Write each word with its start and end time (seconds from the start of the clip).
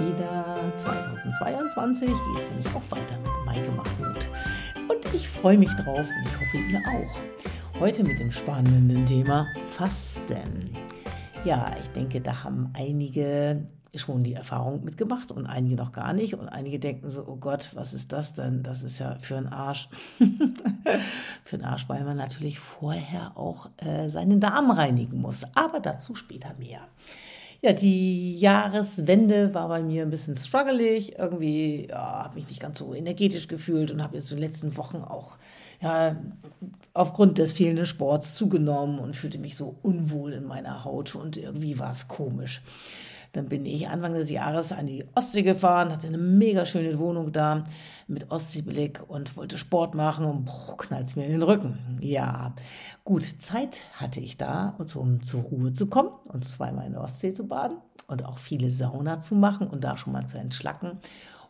wieder. 0.00 0.72
2022 0.76 2.08
geht 2.08 2.42
es 2.42 2.50
nämlich 2.50 2.74
auch 2.74 2.90
weiter 2.90 3.16
mit 3.22 3.46
Maike 3.46 3.70
macht. 3.72 4.28
Und 4.88 5.14
ich 5.14 5.28
freue 5.28 5.58
mich 5.58 5.70
drauf 5.70 6.00
und 6.00 6.26
ich 6.26 6.40
hoffe, 6.40 6.56
ihr 6.70 6.78
auch. 6.78 7.80
Heute 7.80 8.04
mit 8.04 8.18
dem 8.18 8.30
spannenden 8.30 9.06
Thema 9.06 9.48
Fasten. 9.68 10.70
Ja, 11.44 11.74
ich 11.80 11.88
denke, 11.90 12.20
da 12.20 12.44
haben 12.44 12.70
einige 12.74 13.66
schon 13.94 14.22
die 14.22 14.34
Erfahrung 14.34 14.84
mitgemacht 14.84 15.30
und 15.30 15.46
einige 15.46 15.76
noch 15.76 15.92
gar 15.92 16.12
nicht. 16.12 16.34
Und 16.34 16.48
einige 16.48 16.78
denken 16.78 17.10
so, 17.10 17.24
oh 17.26 17.36
Gott, 17.36 17.70
was 17.74 17.92
ist 17.92 18.12
das 18.12 18.34
denn? 18.34 18.62
Das 18.62 18.82
ist 18.82 18.98
ja 18.98 19.16
für 19.16 19.36
einen 19.36 19.48
Arsch. 19.48 19.88
für 21.44 21.56
einen 21.56 21.64
Arsch, 21.64 21.88
weil 21.88 22.04
man 22.04 22.16
natürlich 22.16 22.58
vorher 22.58 23.36
auch 23.36 23.68
äh, 23.78 24.08
seinen 24.08 24.40
Darm 24.40 24.70
reinigen 24.70 25.20
muss. 25.20 25.44
Aber 25.54 25.80
dazu 25.80 26.14
später 26.14 26.54
mehr. 26.58 26.80
Ja, 27.64 27.72
die 27.72 28.36
Jahreswende 28.38 29.54
war 29.54 29.68
bei 29.68 29.82
mir 29.82 30.02
ein 30.02 30.10
bisschen 30.10 30.34
struggelig. 30.36 31.16
Irgendwie 31.18 31.86
ja, 31.88 32.24
habe 32.24 32.34
mich 32.34 32.48
nicht 32.48 32.60
ganz 32.60 32.80
so 32.80 32.92
energetisch 32.92 33.46
gefühlt 33.46 33.92
und 33.92 34.02
habe 34.02 34.16
jetzt 34.16 34.32
in 34.32 34.38
den 34.38 34.48
letzten 34.48 34.76
Wochen 34.76 34.96
auch 34.96 35.36
ja, 35.80 36.16
aufgrund 36.92 37.38
des 37.38 37.52
fehlenden 37.52 37.86
Sports 37.86 38.34
zugenommen 38.34 38.98
und 38.98 39.14
fühlte 39.14 39.38
mich 39.38 39.56
so 39.56 39.76
unwohl 39.82 40.32
in 40.32 40.44
meiner 40.44 40.84
Haut 40.84 41.14
und 41.14 41.36
irgendwie 41.36 41.78
war 41.78 41.92
es 41.92 42.08
komisch. 42.08 42.62
Dann 43.32 43.48
bin 43.48 43.64
ich 43.64 43.88
Anfang 43.88 44.12
des 44.14 44.30
Jahres 44.30 44.72
an 44.72 44.86
die 44.86 45.04
Ostsee 45.14 45.42
gefahren, 45.42 45.90
hatte 45.90 46.06
eine 46.06 46.18
mega 46.18 46.66
schöne 46.66 46.98
Wohnung 46.98 47.32
da 47.32 47.64
mit 48.06 48.30
Ostseeblick 48.30 49.02
und 49.08 49.36
wollte 49.36 49.56
Sport 49.56 49.94
machen 49.94 50.26
und 50.26 50.50
knallt 50.76 51.06
es 51.06 51.16
mir 51.16 51.24
in 51.24 51.32
den 51.32 51.42
Rücken. 51.42 51.98
Ja, 52.00 52.54
gut, 53.04 53.24
Zeit 53.40 53.80
hatte 53.94 54.20
ich 54.20 54.36
da, 54.36 54.76
um 54.94 55.22
zur 55.22 55.42
Ruhe 55.42 55.72
zu 55.72 55.86
kommen 55.86 56.10
und 56.24 56.44
zweimal 56.44 56.86
in 56.86 56.92
der 56.92 57.02
Ostsee 57.02 57.32
zu 57.32 57.48
baden 57.48 57.78
und 58.06 58.24
auch 58.24 58.38
viele 58.38 58.68
Sauna 58.68 59.20
zu 59.20 59.34
machen 59.34 59.66
und 59.66 59.82
da 59.82 59.96
schon 59.96 60.12
mal 60.12 60.26
zu 60.26 60.36
entschlacken. 60.36 60.98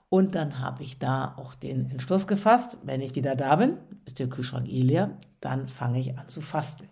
Und 0.09 0.35
dann 0.35 0.61
habe 0.61 0.83
ich 0.83 0.99
da 0.99 1.35
auch 1.37 1.55
den 1.55 1.91
Entschluss 1.91 2.27
gefasst, 2.27 2.77
wenn 2.85 3.01
ich 3.01 3.15
wieder 3.15 3.35
da 3.35 3.57
bin, 3.57 3.79
ist 4.05 4.19
der 4.19 4.29
Kühlschrank 4.29 4.69
eh 4.69 4.83
leer, 4.83 5.17
dann 5.41 5.69
fange 5.69 5.99
ich 5.99 6.17
an 6.17 6.29
zu 6.29 6.43
fasten. 6.43 6.89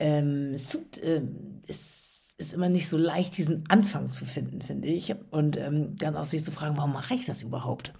Ähm, 0.00 0.52
es 0.54 0.68
tut, 0.70 1.02
ähm, 1.02 1.62
es 1.66 2.17
ist 2.38 2.52
immer 2.52 2.68
nicht 2.68 2.88
so 2.88 2.96
leicht, 2.96 3.36
diesen 3.36 3.64
Anfang 3.68 4.08
zu 4.08 4.24
finden, 4.24 4.62
finde 4.62 4.86
ich. 4.86 5.14
Und 5.30 5.56
ähm, 5.56 5.96
dann 5.96 6.16
auch 6.16 6.24
sich 6.24 6.44
zu 6.44 6.52
fragen, 6.52 6.76
warum 6.76 6.92
mache 6.92 7.14
ich 7.14 7.26
das 7.26 7.42
überhaupt? 7.42 7.92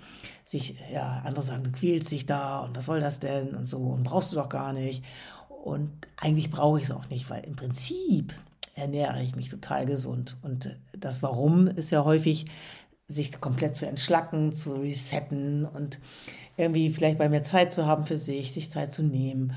Sich, 0.44 0.76
ja, 0.92 1.22
andere 1.26 1.44
sagen, 1.44 1.64
du 1.64 1.72
quälst 1.72 2.12
dich 2.12 2.24
da 2.24 2.60
und 2.60 2.76
was 2.76 2.86
soll 2.86 3.00
das 3.00 3.18
denn 3.18 3.54
und 3.54 3.66
so 3.66 3.78
und 3.78 4.04
brauchst 4.04 4.32
du 4.32 4.36
doch 4.36 4.48
gar 4.48 4.72
nicht. 4.72 5.04
Und 5.64 5.90
eigentlich 6.16 6.52
brauche 6.52 6.78
ich 6.78 6.84
es 6.84 6.92
auch 6.92 7.10
nicht, 7.10 7.28
weil 7.28 7.44
im 7.44 7.56
Prinzip 7.56 8.32
ernähre 8.76 9.20
ich 9.22 9.34
mich 9.34 9.48
total 9.48 9.86
gesund. 9.86 10.36
Und 10.42 10.74
das 10.96 11.20
Warum 11.20 11.66
ist 11.66 11.90
ja 11.90 12.04
häufig, 12.04 12.46
sich 13.08 13.40
komplett 13.40 13.76
zu 13.76 13.88
entschlacken, 13.88 14.52
zu 14.52 14.74
resetten 14.74 15.64
und 15.64 15.98
irgendwie 16.56 16.90
vielleicht 16.90 17.18
bei 17.18 17.28
mir 17.28 17.42
Zeit 17.42 17.72
zu 17.72 17.86
haben 17.86 18.06
für 18.06 18.18
sich, 18.18 18.52
sich 18.52 18.70
Zeit 18.70 18.92
zu 18.92 19.02
nehmen 19.02 19.54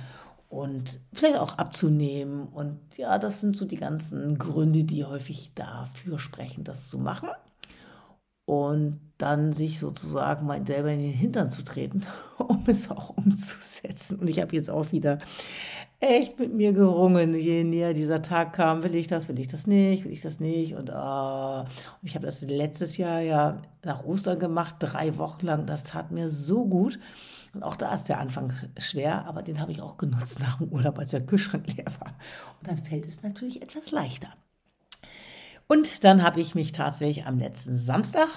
und 0.52 1.00
vielleicht 1.14 1.38
auch 1.38 1.58
abzunehmen. 1.58 2.50
Und 2.50 2.78
ja, 2.98 3.18
das 3.20 3.40
sind 3.40 3.56
so 3.56 3.66
die 3.66 3.78
ganzen 3.78 4.38
Gründe, 4.38 4.84
die 4.84 5.06
häufig 5.06 5.54
dafür 5.56 6.20
sprechen, 6.20 6.66
das 6.66 6.90
zu 6.90 7.00
machen. 7.00 7.30
Und 8.44 9.00
dann 9.18 9.54
sich 9.54 9.80
sozusagen 9.80 10.46
mal 10.46 10.66
selber 10.68 10.92
in 10.92 11.00
den 11.00 11.14
Hintern 11.14 11.52
zu 11.52 11.64
treten, 11.64 12.02
um 12.38 12.66
es 12.68 12.92
auch 12.92 13.16
umzusetzen. 13.16 14.20
Und 14.20 14.30
ich 14.30 14.42
habe 14.42 14.54
jetzt 14.54 14.70
auch 14.70 14.92
wieder 14.92 15.20
echt 16.02 16.38
mit 16.38 16.54
mir 16.54 16.74
gerungen, 16.74 17.34
je 17.34 17.64
näher 17.64 17.94
dieser 17.94 18.22
Tag 18.22 18.52
kam, 18.52 18.84
will 18.84 18.96
ich 18.96 19.08
das, 19.08 19.30
will 19.30 19.40
ich 19.40 19.48
das 19.48 19.68
nicht, 19.68 20.04
will 20.04 20.12
ich 20.12 20.22
das 20.22 20.42
nicht. 20.42 20.76
Und, 20.76 20.90
uh, 20.90 21.62
und 21.62 22.04
ich 22.04 22.16
habe 22.16 22.26
das 22.26 22.42
letztes 22.42 22.98
Jahr 22.98 23.22
ja 23.22 23.62
nach 23.86 24.04
Ostern 24.04 24.38
gemacht, 24.38 24.76
drei 24.80 25.18
Wochen 25.18 25.46
lang. 25.46 25.66
Das 25.66 25.86
tat 25.86 26.12
mir 26.12 26.28
so 26.30 26.66
gut. 26.66 27.00
Und 27.54 27.64
auch 27.64 27.76
da 27.76 27.94
ist 27.94 28.06
der 28.06 28.20
Anfang 28.20 28.54
schwer, 28.78 29.26
aber 29.26 29.42
den 29.42 29.60
habe 29.60 29.72
ich 29.72 29.82
auch 29.82 29.98
genutzt 29.98 30.40
nach 30.40 30.58
dem 30.58 30.70
Urlaub, 30.70 30.98
als 31.00 31.12
der 31.12 31.26
Kühlschrank 31.26 31.68
leer 31.76 31.92
war. 32.00 32.14
Und 32.60 32.68
dann 32.68 32.78
fällt 32.78 33.06
es 33.06 33.24
natürlich 33.24 33.62
etwas 33.62 33.92
leichter. 33.92 34.30
Und 35.68 36.04
dann 36.04 36.24
habe 36.24 36.42
ich 36.42 36.56
mich 36.56 36.72
tatsächlich 36.72 37.26
am 37.26 37.40
letzten 37.40 37.76
Samstag 37.76 38.28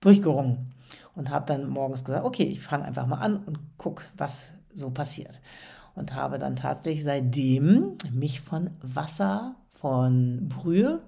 durchgerungen 0.00 0.72
und 1.14 1.30
habe 1.30 1.46
dann 1.46 1.68
morgens 1.68 2.04
gesagt, 2.04 2.24
okay, 2.24 2.44
ich 2.44 2.60
fange 2.60 2.84
einfach 2.84 3.06
mal 3.06 3.18
an 3.18 3.44
und 3.44 3.58
gucke, 3.76 4.04
was 4.16 4.48
so 4.74 4.90
passiert. 4.90 5.40
Und 5.94 6.14
habe 6.14 6.38
dann 6.38 6.56
tatsächlich 6.56 7.04
seitdem 7.04 7.96
mich 8.10 8.40
von 8.40 8.70
Wasser, 8.80 9.54
von 9.72 10.48
Brühe 10.48 11.02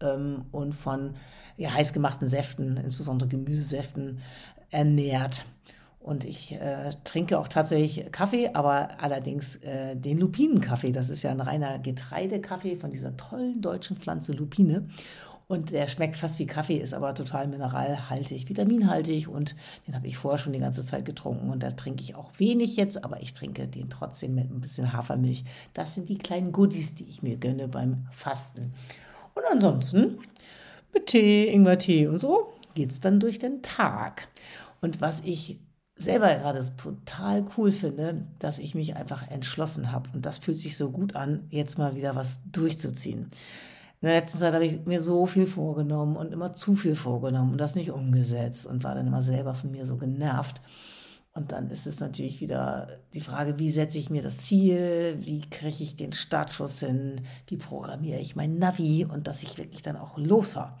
ähm, 0.00 0.44
und 0.52 0.74
von 0.74 1.14
ja, 1.56 1.72
heißgemachten 1.72 2.28
Säften, 2.28 2.76
insbesondere 2.76 3.28
Gemüsesäften, 3.28 4.20
ernährt. 4.70 5.44
Und 6.00 6.24
ich 6.24 6.52
äh, 6.52 6.90
trinke 7.04 7.38
auch 7.38 7.46
tatsächlich 7.46 8.10
Kaffee, 8.10 8.50
aber 8.54 9.02
allerdings 9.02 9.56
äh, 9.56 9.94
den 9.94 10.18
Lupinenkaffee. 10.18 10.92
Das 10.92 11.10
ist 11.10 11.22
ja 11.22 11.30
ein 11.30 11.40
reiner 11.40 11.78
Getreidekaffee 11.78 12.76
von 12.76 12.90
dieser 12.90 13.16
tollen 13.18 13.60
deutschen 13.60 13.96
Pflanze 13.98 14.32
Lupine. 14.32 14.88
Und 15.46 15.72
der 15.72 15.88
schmeckt 15.88 16.16
fast 16.16 16.38
wie 16.38 16.46
Kaffee, 16.46 16.78
ist 16.78 16.94
aber 16.94 17.12
total 17.12 17.48
mineralhaltig, 17.48 18.48
vitaminhaltig 18.48 19.26
und 19.26 19.56
den 19.86 19.96
habe 19.96 20.06
ich 20.06 20.16
vorher 20.16 20.38
schon 20.38 20.52
die 20.52 20.60
ganze 20.60 20.84
Zeit 20.84 21.04
getrunken. 21.04 21.50
Und 21.50 21.64
da 21.64 21.72
trinke 21.72 22.02
ich 22.02 22.14
auch 22.14 22.30
wenig 22.38 22.76
jetzt, 22.76 23.04
aber 23.04 23.20
ich 23.20 23.32
trinke 23.34 23.66
den 23.66 23.90
trotzdem 23.90 24.36
mit 24.36 24.48
ein 24.48 24.60
bisschen 24.60 24.92
Hafermilch. 24.92 25.42
Das 25.74 25.94
sind 25.94 26.08
die 26.08 26.18
kleinen 26.18 26.52
Goodies, 26.52 26.94
die 26.94 27.08
ich 27.08 27.24
mir 27.24 27.36
gönne 27.36 27.66
beim 27.66 28.06
Fasten. 28.12 28.72
Und 29.34 29.42
ansonsten 29.50 30.18
mit 30.94 31.06
Tee, 31.06 31.48
Ingwertee 31.48 32.06
und 32.06 32.18
so 32.18 32.52
geht 32.74 32.92
es 32.92 33.00
dann 33.00 33.18
durch 33.18 33.40
den 33.40 33.60
Tag. 33.60 34.28
Und 34.80 35.00
was 35.00 35.20
ich 35.24 35.58
selber 36.00 36.34
gerade 36.34 36.60
total 36.76 37.44
cool 37.56 37.72
finde, 37.72 38.26
dass 38.38 38.58
ich 38.58 38.74
mich 38.74 38.96
einfach 38.96 39.28
entschlossen 39.28 39.92
habe. 39.92 40.10
Und 40.14 40.26
das 40.26 40.38
fühlt 40.38 40.56
sich 40.56 40.76
so 40.76 40.90
gut 40.90 41.14
an, 41.14 41.46
jetzt 41.50 41.78
mal 41.78 41.94
wieder 41.94 42.16
was 42.16 42.40
durchzuziehen. 42.50 43.30
In 44.02 44.06
der 44.06 44.18
letzten 44.18 44.38
Zeit 44.38 44.54
habe 44.54 44.64
ich 44.64 44.86
mir 44.86 45.00
so 45.00 45.26
viel 45.26 45.46
vorgenommen 45.46 46.16
und 46.16 46.32
immer 46.32 46.54
zu 46.54 46.74
viel 46.74 46.94
vorgenommen 46.94 47.52
und 47.52 47.58
das 47.58 47.74
nicht 47.74 47.90
umgesetzt 47.90 48.66
und 48.66 48.82
war 48.82 48.94
dann 48.94 49.06
immer 49.06 49.22
selber 49.22 49.52
von 49.52 49.70
mir 49.70 49.84
so 49.84 49.98
genervt. 49.98 50.60
Und 51.32 51.52
dann 51.52 51.70
ist 51.70 51.86
es 51.86 52.00
natürlich 52.00 52.40
wieder 52.40 52.88
die 53.14 53.20
Frage, 53.20 53.58
wie 53.58 53.70
setze 53.70 53.98
ich 53.98 54.10
mir 54.10 54.22
das 54.22 54.38
Ziel, 54.38 55.16
wie 55.20 55.42
kriege 55.48 55.82
ich 55.82 55.96
den 55.96 56.12
Startschuss 56.12 56.80
hin, 56.80 57.20
wie 57.46 57.56
programmiere 57.56 58.20
ich 58.20 58.34
mein 58.34 58.58
Navi 58.58 59.04
und 59.04 59.28
dass 59.28 59.42
ich 59.42 59.56
wirklich 59.56 59.82
dann 59.82 59.96
auch 59.96 60.18
losfahre. 60.18 60.76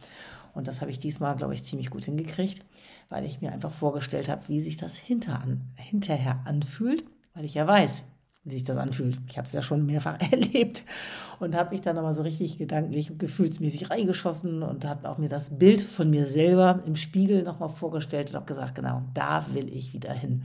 Und 0.54 0.66
das 0.66 0.80
habe 0.80 0.90
ich 0.90 0.98
diesmal, 0.98 1.36
glaube 1.36 1.54
ich, 1.54 1.64
ziemlich 1.64 1.90
gut 1.90 2.04
hingekriegt, 2.04 2.64
weil 3.08 3.24
ich 3.24 3.40
mir 3.40 3.52
einfach 3.52 3.72
vorgestellt 3.72 4.28
habe, 4.28 4.48
wie 4.48 4.60
sich 4.60 4.76
das 4.76 4.96
hinteran, 4.96 5.62
hinterher 5.76 6.40
anfühlt, 6.44 7.04
weil 7.34 7.44
ich 7.44 7.54
ja 7.54 7.66
weiß, 7.66 8.04
wie 8.44 8.50
sich 8.50 8.64
das 8.64 8.76
anfühlt. 8.76 9.18
Ich 9.28 9.36
habe 9.36 9.46
es 9.46 9.52
ja 9.52 9.62
schon 9.62 9.86
mehrfach 9.86 10.18
erlebt 10.32 10.84
und 11.38 11.54
habe 11.54 11.70
mich 11.70 11.80
dann 11.80 11.96
nochmal 11.96 12.14
so 12.14 12.22
richtig 12.22 12.58
gedanklich 12.58 13.10
und 13.10 13.18
gefühlsmäßig 13.18 13.90
reingeschossen 13.90 14.62
und 14.62 14.84
habe 14.84 15.08
auch 15.08 15.18
mir 15.18 15.28
das 15.28 15.58
Bild 15.58 15.82
von 15.82 16.10
mir 16.10 16.26
selber 16.26 16.82
im 16.86 16.96
Spiegel 16.96 17.42
nochmal 17.42 17.68
vorgestellt 17.68 18.30
und 18.30 18.36
habe 18.36 18.46
gesagt, 18.46 18.74
genau, 18.74 19.02
da 19.14 19.46
will 19.52 19.68
ich 19.74 19.92
wieder 19.92 20.12
hin. 20.12 20.44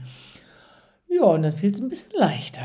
Ja, 1.08 1.24
und 1.24 1.42
dann 1.42 1.52
fiel 1.52 1.72
es 1.72 1.80
ein 1.80 1.88
bisschen 1.88 2.12
leichter. 2.18 2.62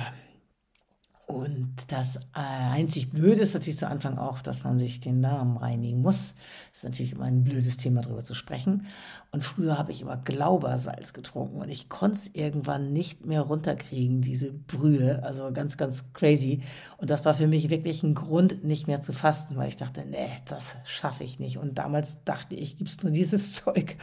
Und 1.31 1.73
das 1.87 2.19
einzig 2.33 3.11
Blöde 3.11 3.41
ist 3.41 3.53
natürlich 3.53 3.79
zu 3.79 3.87
Anfang 3.87 4.17
auch, 4.17 4.41
dass 4.41 4.63
man 4.63 4.77
sich 4.77 4.99
den 4.99 5.21
Namen 5.21 5.57
reinigen 5.57 6.01
muss. 6.01 6.35
Das 6.69 6.79
ist 6.79 6.83
natürlich 6.83 7.13
immer 7.13 7.25
ein 7.25 7.43
blödes 7.43 7.77
Thema, 7.77 8.01
darüber 8.01 8.23
zu 8.23 8.33
sprechen. 8.33 8.85
Und 9.31 9.43
früher 9.43 9.77
habe 9.77 9.91
ich 9.91 10.01
immer 10.01 10.17
Glaubersalz 10.17 11.13
getrunken 11.13 11.61
und 11.61 11.69
ich 11.69 11.87
konnte 11.87 12.17
es 12.17 12.29
irgendwann 12.33 12.91
nicht 12.91 13.25
mehr 13.25 13.41
runterkriegen, 13.41 14.21
diese 14.21 14.51
Brühe. 14.51 15.23
Also 15.23 15.53
ganz, 15.53 15.77
ganz 15.77 16.11
crazy. 16.13 16.61
Und 16.97 17.09
das 17.09 17.23
war 17.23 17.33
für 17.33 17.47
mich 17.47 17.69
wirklich 17.69 18.03
ein 18.03 18.13
Grund, 18.13 18.65
nicht 18.65 18.87
mehr 18.87 19.01
zu 19.01 19.13
fasten, 19.13 19.55
weil 19.55 19.69
ich 19.69 19.77
dachte, 19.77 20.03
nee, 20.05 20.29
das 20.45 20.75
schaffe 20.85 21.23
ich 21.23 21.39
nicht. 21.39 21.57
Und 21.57 21.77
damals 21.77 22.25
dachte 22.25 22.55
ich, 22.55 22.75
gibt 22.75 22.89
es 22.89 23.03
nur 23.03 23.11
dieses 23.11 23.53
Zeug. 23.63 23.95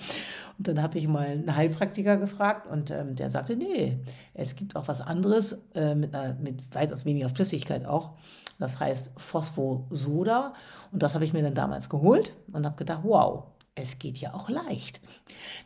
Und 0.57 0.67
dann 0.67 0.83
habe 0.83 0.99
ich 0.99 1.07
mal 1.07 1.27
einen 1.27 1.55
Heilpraktiker 1.55 2.17
gefragt 2.17 2.67
und 2.67 2.91
ähm, 2.91 3.15
der 3.15 3.31
sagte, 3.31 3.55
nee, 3.55 3.99
es 4.35 4.57
gibt 4.57 4.77
auch 4.77 4.89
was 4.89 5.01
anderes 5.01 5.59
äh, 5.75 5.95
mit, 5.95 6.15
einer, 6.15 6.35
mit 6.35 6.75
weitaus 6.75 7.05
weniger 7.05 7.18
Flüssigkeit 7.29 7.87
auch. 7.87 8.13
Das 8.59 8.81
heißt 8.81 9.13
Phosphosoda. 9.17 10.55
Und 10.93 11.03
das 11.03 11.15
habe 11.15 11.25
ich 11.25 11.33
mir 11.33 11.43
dann 11.43 11.55
damals 11.55 11.89
geholt 11.89 12.33
und 12.53 12.65
habe 12.65 12.77
gedacht, 12.77 13.01
wow, 13.03 13.45
es 13.75 13.99
geht 13.99 14.19
ja 14.19 14.35
auch 14.35 14.49
leicht. 14.49 15.01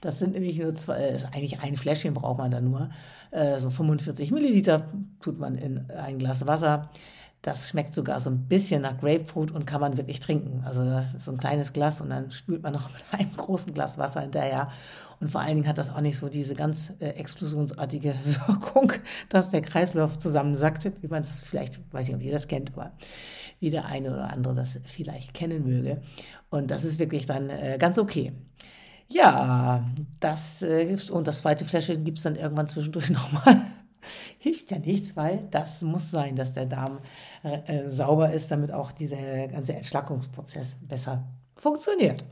Das 0.01 0.19
sind 0.19 0.35
nämlich 0.35 0.59
nur 0.59 0.75
zwei, 0.75 0.97
äh, 0.97 1.15
ist 1.15 1.27
eigentlich 1.27 1.61
ein 1.61 1.77
Fläschchen 1.77 2.15
braucht 2.15 2.39
man 2.39 2.51
da 2.51 2.61
nur. 2.61 2.91
Äh, 3.31 3.59
so 3.59 3.71
45 3.71 4.31
Milliliter 4.31 4.89
tut 5.21 5.39
man 5.39 5.55
in 5.57 5.91
ein 5.91 6.19
Glas 6.19 6.47
Wasser. 6.47 6.91
Das 7.43 7.69
schmeckt 7.69 7.95
sogar 7.95 8.21
so 8.21 8.31
ein 8.31 8.47
bisschen 8.47 8.83
nach 8.83 8.99
Grapefruit 8.99 9.51
und 9.51 9.67
kann 9.67 9.81
man 9.81 9.97
wirklich 9.97 10.21
trinken. 10.21 10.63
Also 10.65 11.05
so 11.19 11.33
ein 11.33 11.39
kleines 11.39 11.73
Glas 11.73 12.01
und 12.01 12.11
dann 12.11 12.31
spült 12.31 12.63
man 12.63 12.73
noch 12.73 12.91
mit 12.93 13.03
einem 13.21 13.37
großen 13.37 13.75
Glas 13.75 13.99
Wasser 13.99 14.21
hinterher. 14.21 14.71
Und 15.21 15.31
vor 15.31 15.41
allen 15.41 15.55
Dingen 15.55 15.69
hat 15.69 15.79
das 15.79 15.95
auch 15.95 16.01
nicht 16.01 16.19
so 16.19 16.29
diese 16.29 16.55
ganz 16.55 16.95
äh, 16.99 17.11
explosionsartige 17.11 18.15
Wirkung, 18.47 18.93
dass 19.29 19.51
der 19.51 19.63
Kreislauf 19.63 20.19
zusammensackt, 20.19 20.91
wie 21.01 21.09
man 21.09 21.23
das 21.23 21.45
vielleicht, 21.45 21.81
weiß 21.93 22.09
ich, 22.09 22.15
ob 22.15 22.23
ihr 22.23 22.33
das 22.33 22.49
kennt, 22.49 22.73
aber 22.73 22.93
wie 23.61 23.71
der 23.71 23.87
eine 23.87 24.13
oder 24.13 24.31
andere 24.31 24.55
das 24.55 24.81
vielleicht 24.85 25.35
kennen 25.35 25.65
möge. 25.65 26.03
Und 26.51 26.71
das 26.71 26.85
ist 26.85 26.99
wirklich 26.99 27.27
dann 27.27 27.51
äh, 27.51 27.77
ganz 27.79 27.99
okay. 27.99 28.33
Ja, 29.09 29.85
das 30.21 30.63
äh, 30.63 30.97
und 31.11 31.29
das 31.29 31.39
zweite 31.39 31.65
Fläschchen 31.65 32.05
gibt 32.05 32.19
es 32.19 32.25
dann 32.25 32.37
irgendwann 32.37 32.67
zwischendurch 32.67 33.11
nochmal. 33.11 33.57
Hilft 34.39 34.71
ja 34.71 34.79
nichts, 34.79 35.17
weil 35.17 35.47
das 35.51 35.83
muss 35.83 36.11
sein, 36.11 36.37
dass 36.37 36.53
der 36.53 36.67
Darm 36.67 36.99
äh, 37.43 37.85
äh, 37.85 37.89
sauber 37.89 38.33
ist, 38.33 38.51
damit 38.51 38.73
auch 38.73 38.93
dieser 38.93 39.49
ganze 39.49 39.75
Entschlackungsprozess 39.75 40.79
besser 40.87 41.25
funktioniert. 41.57 42.25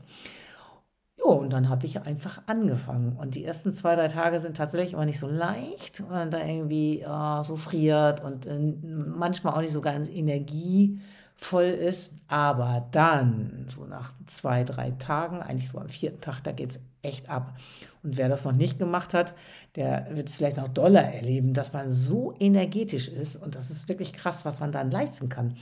Jo, 1.17 1.33
und 1.33 1.53
dann 1.53 1.69
habe 1.69 1.85
ich 1.85 2.01
einfach 2.01 2.41
angefangen. 2.47 3.15
Und 3.17 3.35
die 3.35 3.45
ersten 3.45 3.73
zwei, 3.73 3.95
drei 3.95 4.07
Tage 4.07 4.39
sind 4.39 4.57
tatsächlich 4.57 4.93
immer 4.93 5.05
nicht 5.05 5.19
so 5.19 5.27
leicht, 5.27 6.01
weil 6.01 6.09
man 6.09 6.31
da 6.31 6.43
irgendwie 6.43 7.05
oh, 7.07 7.43
so 7.43 7.57
friert 7.57 8.23
und 8.23 8.47
äh, 8.47 8.57
manchmal 8.57 9.53
auch 9.53 9.61
nicht 9.61 9.73
so 9.73 9.81
ganz 9.81 10.09
energievoll 10.09 11.65
ist. 11.65 12.15
Aber 12.27 12.87
dann, 12.91 13.65
so 13.67 13.85
nach 13.85 14.13
zwei, 14.25 14.63
drei 14.63 14.91
Tagen, 14.91 15.41
eigentlich 15.41 15.69
so 15.69 15.77
am 15.77 15.89
vierten 15.89 16.21
Tag, 16.21 16.41
da 16.43 16.51
geht 16.53 16.71
es 16.71 16.79
echt 17.01 17.29
ab. 17.29 17.57
Und 18.03 18.17
wer 18.17 18.29
das 18.29 18.45
noch 18.45 18.53
nicht 18.53 18.79
gemacht 18.79 19.13
hat, 19.13 19.33
der 19.75 20.07
wird 20.11 20.29
es 20.29 20.35
vielleicht 20.35 20.57
noch 20.57 20.67
doller 20.67 21.01
erleben, 21.01 21.53
dass 21.53 21.73
man 21.73 21.91
so 21.91 22.35
energetisch 22.39 23.07
ist. 23.07 23.35
Und 23.35 23.55
das 23.55 23.71
ist 23.71 23.89
wirklich 23.89 24.13
krass, 24.13 24.45
was 24.45 24.59
man 24.59 24.71
dann 24.71 24.91
leisten 24.91 25.29
kann. 25.29 25.57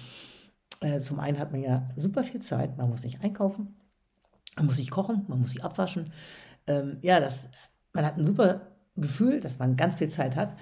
Äh, 0.81 1.00
zum 1.00 1.19
einen 1.19 1.39
hat 1.39 1.51
man 1.51 1.62
ja 1.62 1.88
super 1.95 2.24
viel 2.24 2.41
Zeit, 2.41 2.77
man 2.77 2.89
muss 2.89 3.03
nicht 3.03 3.21
einkaufen 3.21 3.75
man 4.59 4.65
muss 4.65 4.75
sich 4.75 4.91
kochen, 4.91 5.25
man 5.27 5.39
muss 5.39 5.51
sich 5.51 5.63
abwaschen. 5.63 6.12
Ähm, 6.68 6.97
ja, 7.01 7.19
das, 7.19 7.50
man 7.94 8.06
hat 8.06 8.18
ein 8.18 8.25
super 8.25 8.62
Gefühl, 8.95 9.39
dass 9.39 9.59
man 9.59 9.75
ganz 9.75 9.95
viel 9.95 10.09
Zeit 10.09 10.35
hat. 10.35 10.53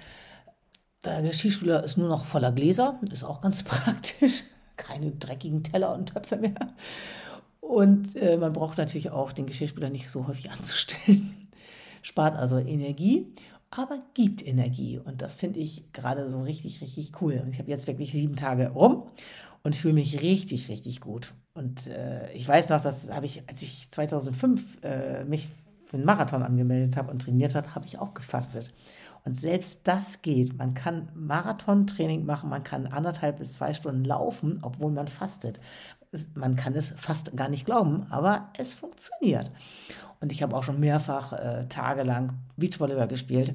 Der 1.04 1.22
Geschirrspüler 1.22 1.84
ist 1.84 1.98
nur 1.98 2.08
noch 2.08 2.24
voller 2.24 2.52
Gläser, 2.52 3.00
ist 3.10 3.24
auch 3.24 3.40
ganz 3.40 3.62
praktisch. 3.64 4.44
Keine 4.76 5.10
dreckigen 5.10 5.64
Teller 5.64 5.92
und 5.94 6.10
Töpfe 6.10 6.36
mehr. 6.36 6.54
Und 7.68 8.16
äh, 8.16 8.38
man 8.38 8.54
braucht 8.54 8.78
natürlich 8.78 9.10
auch 9.10 9.30
den 9.30 9.44
Geschirrspüler 9.44 9.90
nicht 9.90 10.08
so 10.08 10.26
häufig 10.26 10.50
anzustellen. 10.58 11.36
Spart 12.00 12.34
also 12.34 12.56
Energie, 12.56 13.34
aber 13.70 13.98
gibt 14.14 14.46
Energie. 14.46 14.98
Und 14.98 15.20
das 15.20 15.36
finde 15.36 15.60
ich 15.60 15.92
gerade 15.92 16.30
so 16.30 16.40
richtig, 16.42 16.80
richtig 16.80 17.12
cool. 17.20 17.42
Und 17.44 17.50
ich 17.50 17.58
habe 17.58 17.68
jetzt 17.68 17.86
wirklich 17.86 18.10
sieben 18.12 18.36
Tage 18.36 18.70
rum 18.70 19.02
und 19.62 19.76
fühle 19.76 19.92
mich 19.92 20.22
richtig, 20.22 20.70
richtig 20.70 21.02
gut. 21.02 21.34
Und 21.52 21.88
äh, 21.88 22.32
ich 22.32 22.48
weiß 22.48 22.70
noch, 22.70 22.80
das 22.80 23.10
habe 23.10 23.26
ich, 23.26 23.46
als 23.46 23.60
ich 23.60 23.90
2005 23.90 24.78
äh, 24.82 25.24
mich 25.26 25.48
für 25.84 25.98
einen 25.98 26.06
Marathon 26.06 26.42
angemeldet 26.42 26.96
habe 26.96 27.10
und 27.10 27.20
trainiert 27.20 27.54
habe, 27.54 27.74
habe 27.74 27.84
ich 27.84 27.98
auch 27.98 28.14
gefastet. 28.14 28.72
Und 29.26 29.34
selbst 29.38 29.80
das 29.84 30.22
geht. 30.22 30.56
Man 30.56 30.72
kann 30.72 31.10
Marathontraining 31.14 32.24
machen, 32.24 32.48
man 32.48 32.64
kann 32.64 32.86
anderthalb 32.86 33.36
bis 33.38 33.52
zwei 33.52 33.74
Stunden 33.74 34.04
laufen, 34.04 34.60
obwohl 34.62 34.90
man 34.90 35.08
fastet. 35.08 35.60
Man 36.34 36.56
kann 36.56 36.74
es 36.74 36.90
fast 36.96 37.36
gar 37.36 37.48
nicht 37.48 37.66
glauben, 37.66 38.06
aber 38.10 38.50
es 38.56 38.74
funktioniert. 38.74 39.50
Und 40.20 40.32
ich 40.32 40.42
habe 40.42 40.56
auch 40.56 40.62
schon 40.62 40.80
mehrfach 40.80 41.32
äh, 41.32 41.66
tagelang 41.68 42.32
Beachvolleyball 42.56 43.08
gespielt, 43.08 43.54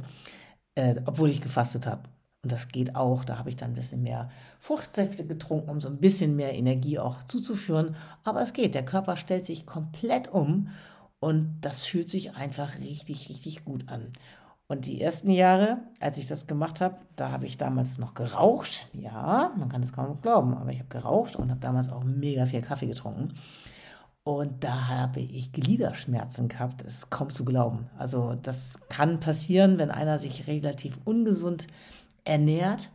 äh, 0.76 0.96
obwohl 1.06 1.30
ich 1.30 1.42
gefastet 1.42 1.86
habe. 1.86 2.04
Und 2.44 2.52
das 2.52 2.70
geht 2.70 2.96
auch. 2.96 3.24
Da 3.24 3.38
habe 3.38 3.50
ich 3.50 3.56
dann 3.56 3.72
ein 3.72 3.76
bisschen 3.76 4.04
mehr 4.04 4.30
Fruchtsäfte 4.60 5.26
getrunken, 5.26 5.70
um 5.70 5.82
so 5.82 5.90
ein 5.90 6.00
bisschen 6.00 6.36
mehr 6.36 6.54
Energie 6.54 7.00
auch 7.00 7.24
zuzuführen. 7.24 7.96
Aber 8.24 8.42
es 8.42 8.54
geht. 8.54 8.76
Der 8.76 8.86
Körper 8.86 9.18
stellt 9.18 9.46
sich 9.46 9.66
komplett 9.66 10.28
um 10.28 10.70
und 11.20 11.60
das 11.62 11.86
fühlt 11.86 12.10
sich 12.10 12.36
einfach 12.36 12.80
richtig, 12.80 13.30
richtig 13.30 13.64
gut 13.64 13.88
an. 13.88 14.12
Und 14.68 14.86
die 14.86 15.02
ersten 15.02 15.30
Jahre, 15.30 15.80
als 16.00 16.18
ich 16.18 16.28
das 16.28 16.48
gemacht 16.48 16.82
habe, 16.82 16.98
da 17.16 17.32
habe 17.32 17.46
ich 17.46 17.58
damals 17.58 18.00
noch 18.00 18.14
geraucht. 18.14 18.90
Ja, 18.94 19.52
man 19.58 19.70
kann 19.70 19.82
das 19.82 19.94
kaum 19.94 20.20
glauben, 20.22 20.56
aber 20.56 20.72
ich 20.72 20.80
habe 20.80 20.90
geraucht 20.90 21.36
und 21.36 21.52
habe 21.52 21.60
damals 21.60 21.92
auch 21.92 22.04
mega 22.04 22.46
viel 22.46 22.62
Kaffee 22.62 22.88
getrunken. 22.88 23.34
Und 24.24 24.64
da 24.64 24.88
habe 24.88 25.20
ich 25.20 25.52
Gliederschmerzen 25.52 26.48
gehabt. 26.48 26.82
Ist 26.82 27.10
kaum 27.10 27.30
zu 27.30 27.44
glauben. 27.44 27.90
Also 27.98 28.36
das 28.42 28.88
kann 28.88 29.20
passieren, 29.20 29.78
wenn 29.78 29.92
einer 29.92 30.18
sich 30.18 30.48
relativ 30.48 30.98
ungesund 31.04 31.68
ernährt, 32.24 32.90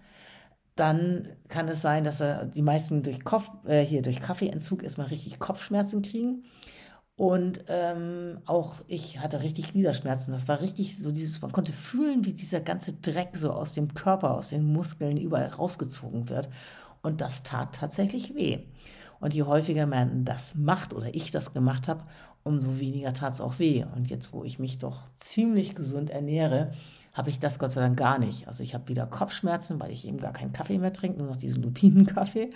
dann 0.75 1.29
kann 1.49 1.69
es 1.69 1.82
sein, 1.82 2.05
dass 2.05 2.21
er 2.21 2.47
die 2.47 2.62
meisten 2.62 3.03
durch, 3.03 3.25
Kopf, 3.25 3.50
äh, 3.67 3.85
hier 3.85 4.00
durch 4.00 4.21
Kaffeeentzug 4.21 4.82
erstmal 4.82 5.09
richtig 5.09 5.38
Kopfschmerzen 5.38 6.03
kriegen. 6.03 6.44
Und 7.19 7.65
ähm, 7.67 8.38
auch 8.47 8.75
ich 8.87 9.19
hatte 9.19 9.43
richtig 9.43 9.73
Gliederschmerzen. 9.73 10.32
Das 10.32 10.47
war 10.47 10.61
richtig 10.61 11.00
so 11.00 11.11
dieses, 11.11 11.43
man 11.43 11.50
konnte 11.50 11.73
fühlen, 11.73 12.25
wie 12.25 12.32
dieser 12.32 12.61
ganze 12.61 12.93
Dreck 12.93 13.31
so 13.32 13.50
aus 13.50 13.73
dem 13.73 13.93
Körper, 13.93 14.37
aus 14.37 14.50
den 14.50 14.73
Muskeln 14.73 15.17
überall 15.17 15.49
rausgezogen 15.49 16.29
wird. 16.29 16.49
Und 17.03 17.20
das 17.20 17.43
tat 17.43 17.75
tatsächlich 17.75 18.37
weh. 18.37 18.61
Und 19.19 19.35
je 19.35 19.43
häufiger 19.43 19.87
man 19.87 20.25
das 20.25 20.55
macht 20.55 20.94
oder 20.94 21.12
ich 21.12 21.32
das 21.32 21.53
gemacht 21.53 21.88
habe, 21.88 22.05
umso 22.44 22.79
weniger 22.79 23.12
tat 23.12 23.35
es 23.35 23.41
auch 23.41 23.59
weh. 23.59 23.85
Und 23.97 24.09
jetzt, 24.09 24.32
wo 24.32 24.44
ich 24.44 24.61
mich 24.61 24.79
doch 24.79 25.03
ziemlich 25.17 25.75
gesund 25.75 26.11
ernähre, 26.11 26.71
habe 27.14 27.31
ich 27.31 27.41
das 27.41 27.59
Gott 27.59 27.73
sei 27.73 27.81
Dank 27.81 27.99
gar 27.99 28.21
nicht. 28.21 28.47
Also 28.47 28.62
ich 28.62 28.75
habe 28.75 28.87
wieder 28.87 29.06
Kopfschmerzen, 29.06 29.81
weil 29.81 29.91
ich 29.91 30.06
eben 30.06 30.19
gar 30.19 30.32
keinen 30.32 30.53
Kaffee 30.53 30.79
mehr 30.79 30.93
trinke, 30.93 31.19
nur 31.19 31.26
noch 31.26 31.37
diesen 31.37 31.62
Lupinenkaffee. 31.64 32.50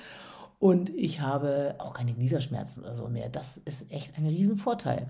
Und 0.63 0.91
ich 0.91 1.21
habe 1.21 1.75
auch 1.79 1.93
keine 1.93 2.13
Gliederschmerzen 2.13 2.85
oder 2.85 2.95
so 2.95 3.09
mehr. 3.09 3.29
Das 3.29 3.57
ist 3.57 3.91
echt 3.91 4.17
ein 4.17 4.27
Riesenvorteil. 4.27 5.09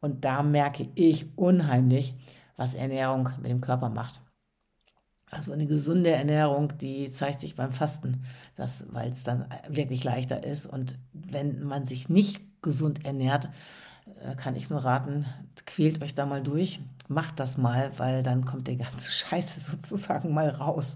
Und 0.00 0.24
da 0.24 0.42
merke 0.42 0.88
ich 0.94 1.26
unheimlich, 1.36 2.14
was 2.56 2.72
Ernährung 2.72 3.28
mit 3.42 3.50
dem 3.50 3.60
Körper 3.60 3.90
macht. 3.90 4.22
Also 5.30 5.52
eine 5.52 5.66
gesunde 5.66 6.08
Ernährung, 6.08 6.72
die 6.78 7.10
zeigt 7.10 7.42
sich 7.42 7.54
beim 7.54 7.70
Fasten, 7.70 8.24
weil 8.56 9.10
es 9.10 9.24
dann 9.24 9.44
wirklich 9.68 10.04
leichter 10.04 10.42
ist. 10.42 10.64
Und 10.64 10.96
wenn 11.12 11.64
man 11.64 11.84
sich 11.84 12.08
nicht 12.08 12.40
gesund 12.62 13.04
ernährt, 13.04 13.50
äh, 14.22 14.34
kann 14.36 14.56
ich 14.56 14.70
nur 14.70 14.86
raten, 14.86 15.26
quält 15.66 16.00
euch 16.00 16.14
da 16.14 16.24
mal 16.24 16.42
durch, 16.42 16.80
macht 17.08 17.40
das 17.40 17.58
mal, 17.58 17.90
weil 17.98 18.22
dann 18.22 18.46
kommt 18.46 18.68
der 18.68 18.76
ganze 18.76 19.10
Scheiße 19.12 19.60
sozusagen 19.60 20.32
mal 20.32 20.48
raus. 20.48 20.94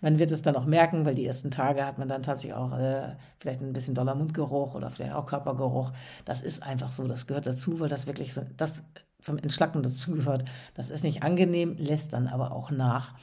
Man 0.00 0.18
wird 0.18 0.30
es 0.30 0.42
dann 0.42 0.56
auch 0.56 0.66
merken, 0.66 1.04
weil 1.04 1.14
die 1.14 1.26
ersten 1.26 1.50
Tage 1.50 1.84
hat 1.84 1.98
man 1.98 2.08
dann 2.08 2.22
tatsächlich 2.22 2.54
auch 2.54 2.78
äh, 2.78 3.16
vielleicht 3.38 3.60
ein 3.60 3.72
bisschen 3.72 3.94
doller 3.94 4.14
Mundgeruch 4.14 4.74
oder 4.74 4.90
vielleicht 4.90 5.14
auch 5.14 5.26
Körpergeruch. 5.26 5.92
Das 6.24 6.42
ist 6.42 6.62
einfach 6.62 6.92
so, 6.92 7.06
das 7.06 7.26
gehört 7.26 7.46
dazu, 7.46 7.80
weil 7.80 7.88
das 7.88 8.06
wirklich 8.06 8.34
das 8.56 8.84
zum 9.20 9.38
Entschlacken 9.38 9.82
dazugehört. 9.82 10.44
Das 10.74 10.90
ist 10.90 11.04
nicht 11.04 11.22
angenehm, 11.22 11.76
lässt 11.78 12.12
dann 12.12 12.28
aber 12.28 12.52
auch 12.52 12.70
nach. 12.70 13.14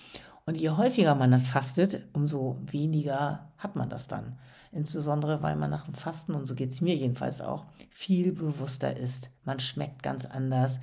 Und 0.46 0.58
je 0.58 0.72
häufiger 0.72 1.16
man 1.16 1.32
dann 1.32 1.42
fastet, 1.42 2.04
umso 2.14 2.60
weniger 2.66 3.52
hat 3.58 3.76
man 3.76 3.90
das 3.90 4.08
dann. 4.08 4.38
Insbesondere, 4.72 5.42
weil 5.42 5.56
man 5.56 5.70
nach 5.70 5.86
dem 5.86 5.94
Fasten, 5.94 6.34
und 6.34 6.48
so 6.48 6.56
geht 6.56 6.72
es 6.72 6.82
mir 6.82 6.96
jedenfalls 6.96 7.42
auch, 7.42 7.66
viel 7.92 8.34
bewusster 8.34 8.98
ist. 8.98 9.32
Man 9.46 9.60
schmeckt 9.60 10.04
ganz 10.04 10.26
anders. 10.26 10.80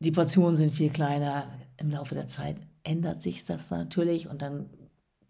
Die 0.00 0.10
Portionen 0.10 0.56
sind 0.56 0.72
viel 0.72 0.90
kleiner. 0.90 1.44
Im 1.76 1.90
Laufe 1.90 2.14
der 2.14 2.26
Zeit 2.26 2.56
ändert 2.82 3.22
sich 3.22 3.44
das 3.44 3.70
natürlich 3.70 4.28
und 4.28 4.42
dann 4.42 4.70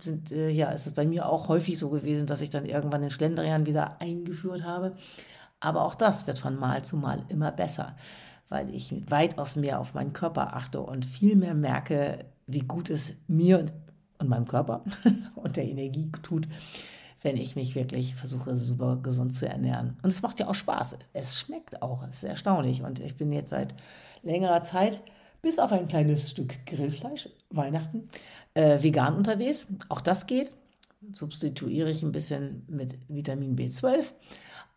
sind, 0.03 0.33
äh, 0.33 0.51
ja, 0.51 0.71
ist 0.71 0.87
es 0.87 0.93
bei 0.93 1.07
mir 1.07 1.29
auch 1.29 1.49
häufig 1.49 1.79
so 1.79 1.91
gewesen, 1.91 2.27
dass 2.27 2.41
ich 2.41 2.51
dann 2.51 2.67
irgendwann 2.67 3.03
den 3.03 3.11
Schlendrian 3.11 3.67
wieder 3.67 4.01
eingeführt 4.01 4.65
habe. 4.65 4.95
Aber 5.61 5.85
auch 5.85 5.95
das 5.95 6.27
wird 6.27 6.39
von 6.39 6.57
Mal 6.57 6.85
zu 6.85 6.97
Mal 6.97 7.25
immer 7.29 7.53
besser, 7.53 7.97
weil 8.49 8.75
ich 8.75 8.95
weitaus 9.11 9.57
mehr 9.57 9.81
auf 9.81 9.95
meinen 9.95 10.13
Körper 10.13 10.57
achte 10.57 10.81
und 10.81 11.05
viel 11.05 11.37
mehr 11.37 11.55
merke, 11.55 12.25
wie 12.47 12.61
gut 12.61 12.91
es 12.91 13.19
mir 13.29 13.59
und, 13.61 13.73
und 14.19 14.29
meinem 14.29 14.47
Körper 14.47 14.85
und 15.37 15.57
der 15.57 15.65
Energie 15.69 16.11
tut, 16.23 16.49
wenn 17.23 17.37
ich 17.37 17.57
mich 17.57 17.75
wirklich 17.75 18.15
versuche, 18.15 18.57
super 18.57 18.97
gesund 19.03 19.35
zu 19.35 19.49
ernähren. 19.49 19.99
Und 20.03 20.11
es 20.11 20.23
macht 20.23 20.41
ja 20.41 20.49
auch 20.49 20.55
Spaß. 20.55 20.99
Es 21.13 21.39
schmeckt 21.39 21.83
auch. 21.83 22.03
Es 22.09 22.17
ist 22.17 22.25
erstaunlich. 22.25 22.83
Und 22.83 23.01
ich 23.01 23.17
bin 23.17 23.31
jetzt 23.33 23.51
seit 23.51 23.75
längerer 24.23 24.63
Zeit, 24.63 25.03
bis 25.43 25.59
auf 25.59 25.73
ein 25.73 25.89
kleines 25.89 26.31
Stück 26.31 26.65
Grillfleisch, 26.67 27.29
Weihnachten, 27.51 28.09
äh, 28.55 28.83
vegan 28.83 29.17
unterwegs. 29.17 29.67
Auch 29.89 30.01
das 30.01 30.27
geht. 30.27 30.53
Substituiere 31.13 31.91
ich 31.91 32.03
ein 32.03 32.13
bisschen 32.13 32.65
mit 32.69 32.99
Vitamin 33.09 33.57
B12. 33.57 34.13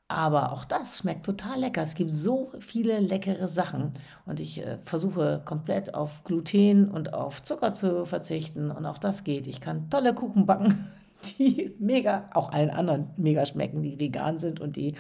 Aber 0.07 0.51
auch 0.51 0.65
das 0.65 0.99
schmeckt 0.99 1.25
total 1.25 1.59
lecker. 1.59 1.81
Es 1.81 1.95
gibt 1.95 2.11
so 2.11 2.51
viele 2.59 2.99
leckere 2.99 3.47
Sachen. 3.47 3.93
Und 4.25 4.39
ich 4.39 4.63
äh, 4.63 4.77
versuche 4.85 5.41
komplett 5.43 5.95
auf 5.95 6.23
Gluten 6.23 6.89
und 6.89 7.13
auf 7.13 7.41
Zucker 7.41 7.73
zu 7.73 8.05
verzichten. 8.05 8.69
Und 8.69 8.85
auch 8.85 8.97
das 8.97 9.23
geht. 9.23 9.47
Ich 9.47 9.61
kann 9.61 9.89
tolle 9.89 10.13
Kuchen 10.13 10.45
backen, 10.45 10.87
die 11.39 11.73
mega, 11.79 12.29
auch 12.33 12.51
allen 12.51 12.69
anderen 12.69 13.09
mega 13.17 13.45
schmecken, 13.45 13.81
die 13.81 13.99
vegan 13.99 14.37
sind 14.37 14.59
und 14.59 14.75
die 14.75 14.95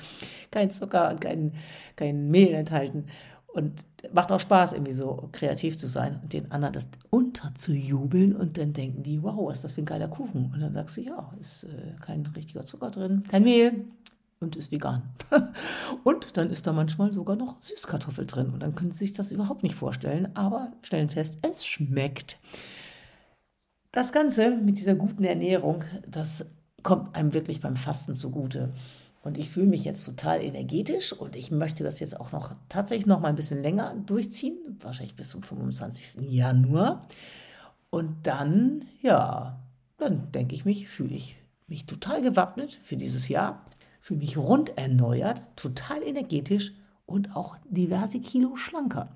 kein 0.51 0.71
Zucker 0.71 1.09
und 1.11 1.21
kein, 1.21 1.53
kein 1.95 2.29
Mehl 2.29 2.53
enthalten. 2.53 3.05
Und 3.53 3.85
macht 4.13 4.31
auch 4.31 4.39
Spaß, 4.39 4.73
irgendwie 4.73 4.93
so 4.93 5.29
kreativ 5.31 5.77
zu 5.77 5.87
sein 5.87 6.19
und 6.23 6.33
den 6.33 6.51
anderen 6.51 6.73
das 6.73 6.87
unterzujubeln 7.11 8.35
und 8.35 8.57
dann 8.57 8.73
denken 8.73 9.03
die, 9.03 9.21
wow, 9.21 9.47
was 9.47 9.57
ist 9.57 9.63
das 9.63 9.73
für 9.73 9.83
ein 9.83 9.85
geiler 9.85 10.07
Kuchen? 10.07 10.51
Und 10.51 10.59
dann 10.59 10.73
sagst 10.73 10.97
du, 10.97 11.01
ja, 11.01 11.31
ist 11.39 11.65
äh, 11.65 11.93
kein 12.01 12.25
richtiger 12.25 12.65
Zucker 12.65 12.89
drin, 12.89 13.23
kein 13.29 13.43
Mehl, 13.43 13.85
und 14.43 14.55
ist 14.55 14.71
vegan. 14.71 15.03
und 16.03 16.37
dann 16.37 16.49
ist 16.49 16.67
da 16.67 16.73
manchmal 16.73 17.13
sogar 17.13 17.35
noch 17.35 17.59
Süßkartoffel 17.59 18.25
drin. 18.25 18.49
Und 18.51 18.61
dann 18.61 18.75
können 18.75 18.91
Sie 18.91 18.99
sich 18.99 19.13
das 19.13 19.31
überhaupt 19.31 19.63
nicht 19.63 19.75
vorstellen, 19.75 20.35
aber 20.35 20.71
stellen 20.81 21.09
fest, 21.09 21.39
es 21.41 21.65
schmeckt. 21.65 22.39
Das 23.91 24.11
Ganze 24.11 24.57
mit 24.57 24.77
dieser 24.77 24.95
guten 24.95 25.23
Ernährung, 25.23 25.83
das 26.07 26.47
kommt 26.81 27.15
einem 27.15 27.33
wirklich 27.33 27.61
beim 27.61 27.75
Fasten 27.75 28.15
zugute. 28.15 28.73
Und 29.23 29.37
ich 29.37 29.49
fühle 29.49 29.67
mich 29.67 29.85
jetzt 29.85 30.03
total 30.03 30.41
energetisch 30.41 31.13
und 31.13 31.37
ich 31.37 31.49
möchte 31.49 31.85
das 31.85 32.01
jetzt 32.01 32.19
auch 32.19 32.33
noch 32.33 32.51
tatsächlich 32.67 33.05
noch 33.05 33.21
mal 33.21 33.29
ein 33.29 33.37
bisschen 33.37 33.63
länger 33.63 33.95
durchziehen, 34.05 34.57
wahrscheinlich 34.81 35.15
bis 35.15 35.29
zum 35.29 35.41
25. 35.41 36.29
Januar. 36.29 37.07
Und 37.89 38.27
dann, 38.27 38.83
ja, 39.01 39.61
dann 39.97 40.29
denke 40.33 40.55
ich 40.55 40.65
mich, 40.65 40.89
fühle 40.89 41.15
ich 41.15 41.37
mich 41.67 41.85
total 41.85 42.21
gewappnet 42.21 42.81
für 42.83 42.97
dieses 42.97 43.29
Jahr, 43.29 43.65
fühle 44.01 44.19
mich 44.19 44.35
rund 44.35 44.77
erneuert, 44.77 45.41
total 45.55 46.03
energetisch 46.03 46.73
und 47.05 47.33
auch 47.33 47.55
diverse 47.69 48.19
Kilo 48.19 48.57
schlanker. 48.57 49.15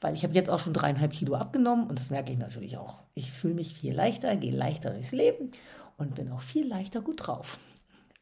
Weil 0.00 0.14
ich 0.14 0.24
habe 0.24 0.34
jetzt 0.34 0.50
auch 0.50 0.58
schon 0.58 0.72
dreieinhalb 0.72 1.12
Kilo 1.12 1.36
abgenommen 1.36 1.86
und 1.86 2.00
das 2.00 2.10
merke 2.10 2.32
ich 2.32 2.38
natürlich 2.38 2.78
auch. 2.78 2.98
Ich 3.14 3.30
fühle 3.30 3.54
mich 3.54 3.74
viel 3.74 3.94
leichter, 3.94 4.34
gehe 4.34 4.50
leichter 4.50 4.90
durchs 4.90 5.12
Leben 5.12 5.52
und 5.98 6.16
bin 6.16 6.32
auch 6.32 6.42
viel 6.42 6.66
leichter 6.66 7.00
gut 7.00 7.28
drauf 7.28 7.60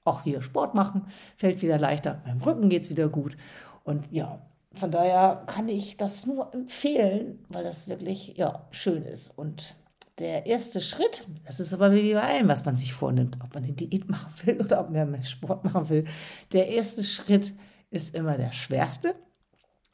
auch 0.04 0.24
wieder 0.24 0.42
Sport 0.42 0.74
machen, 0.74 1.06
fällt 1.36 1.62
wieder 1.62 1.78
leichter, 1.78 2.22
meinem 2.26 2.42
Rücken 2.42 2.68
geht 2.68 2.84
es 2.84 2.90
wieder 2.90 3.08
gut. 3.08 3.36
Und 3.84 4.10
ja, 4.10 4.40
von 4.74 4.90
daher 4.90 5.42
kann 5.46 5.68
ich 5.68 5.96
das 5.96 6.26
nur 6.26 6.52
empfehlen, 6.52 7.44
weil 7.48 7.64
das 7.64 7.88
wirklich 7.88 8.34
ja, 8.36 8.66
schön 8.70 9.04
ist. 9.04 9.36
Und 9.38 9.76
der 10.18 10.46
erste 10.46 10.80
Schritt, 10.80 11.24
das 11.46 11.60
ist 11.60 11.72
aber 11.72 11.92
wie 11.92 12.14
bei 12.14 12.22
allem, 12.22 12.48
was 12.48 12.64
man 12.64 12.76
sich 12.76 12.92
vornimmt, 12.92 13.38
ob 13.42 13.54
man 13.54 13.64
eine 13.64 13.72
Diät 13.72 14.08
machen 14.08 14.32
will 14.44 14.60
oder 14.60 14.80
ob 14.80 14.90
man 14.90 15.10
mehr 15.10 15.22
Sport 15.22 15.64
machen 15.64 15.88
will. 15.88 16.04
Der 16.52 16.68
erste 16.68 17.02
Schritt 17.02 17.52
ist 17.90 18.14
immer 18.14 18.36
der 18.36 18.52
schwerste. 18.52 19.14